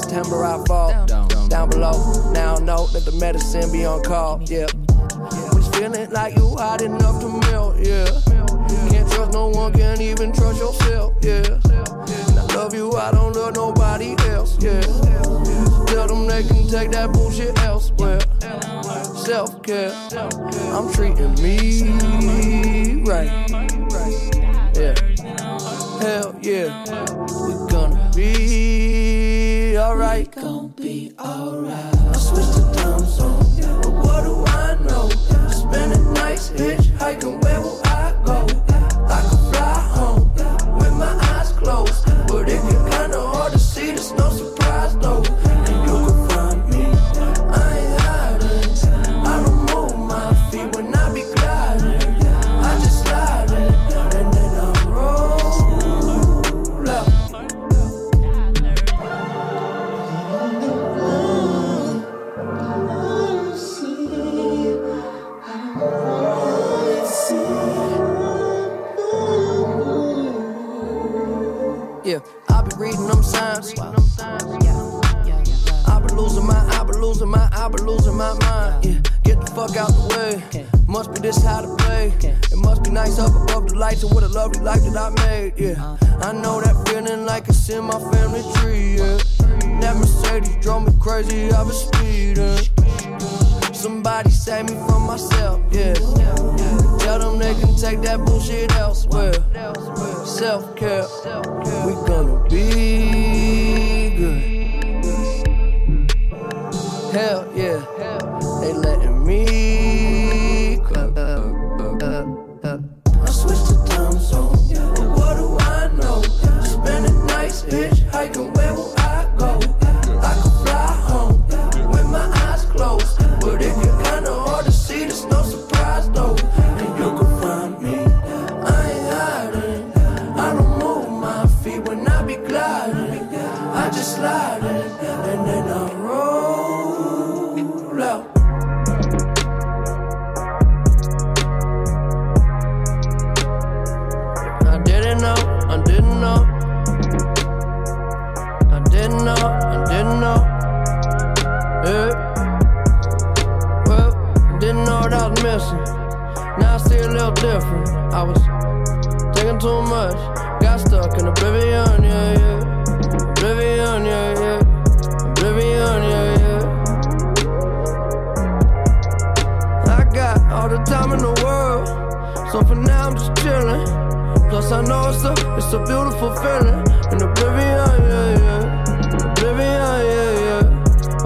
[174.58, 176.82] Cause I know it's a, it's a beautiful feeling.
[177.12, 179.30] In oblivion, yeah, yeah.
[179.30, 180.62] Oblivion, yeah, yeah.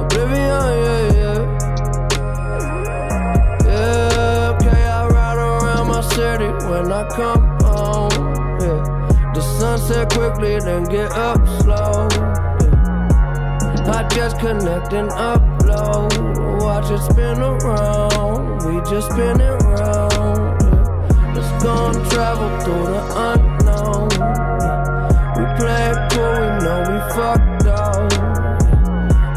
[0.02, 1.40] Oblivion, yeah, yeah.
[3.64, 8.12] Yeah, okay, I ride around my city when I come home,
[8.60, 9.32] yeah.
[9.32, 12.08] The sunset quickly, then get up slow,
[12.60, 13.96] yeah.
[13.96, 16.60] I just connect and upload.
[16.60, 20.60] Watch it spin around, we just spin it round.
[20.60, 20.82] Yeah.
[21.34, 23.01] Let's go travel through the
[25.62, 28.10] play cool, we know we fucked up.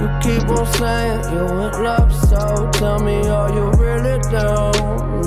[0.02, 4.76] You keep on saying you in love, so tell me, are you really down?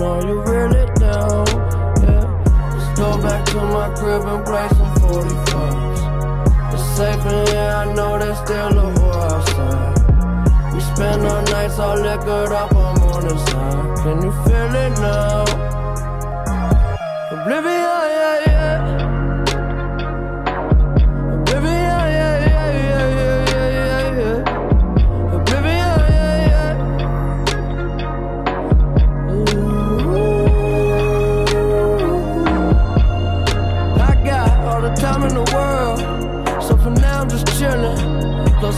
[0.09, 1.47] Are you really down?
[2.05, 2.27] Yeah.
[2.75, 6.01] Let's go back to my crib and play some 45s.
[6.75, 10.75] It's safe and yeah, I know there's still a war outside.
[10.75, 13.99] We spend our nights all liquored up, I'm on the side.
[14.03, 15.45] Can you feel it now?
[17.31, 17.88] Oblivion.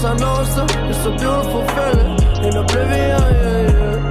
[0.01, 2.47] Cause I know it's a, it's a beautiful feeling.
[2.47, 4.10] In oblivion, yeah, yeah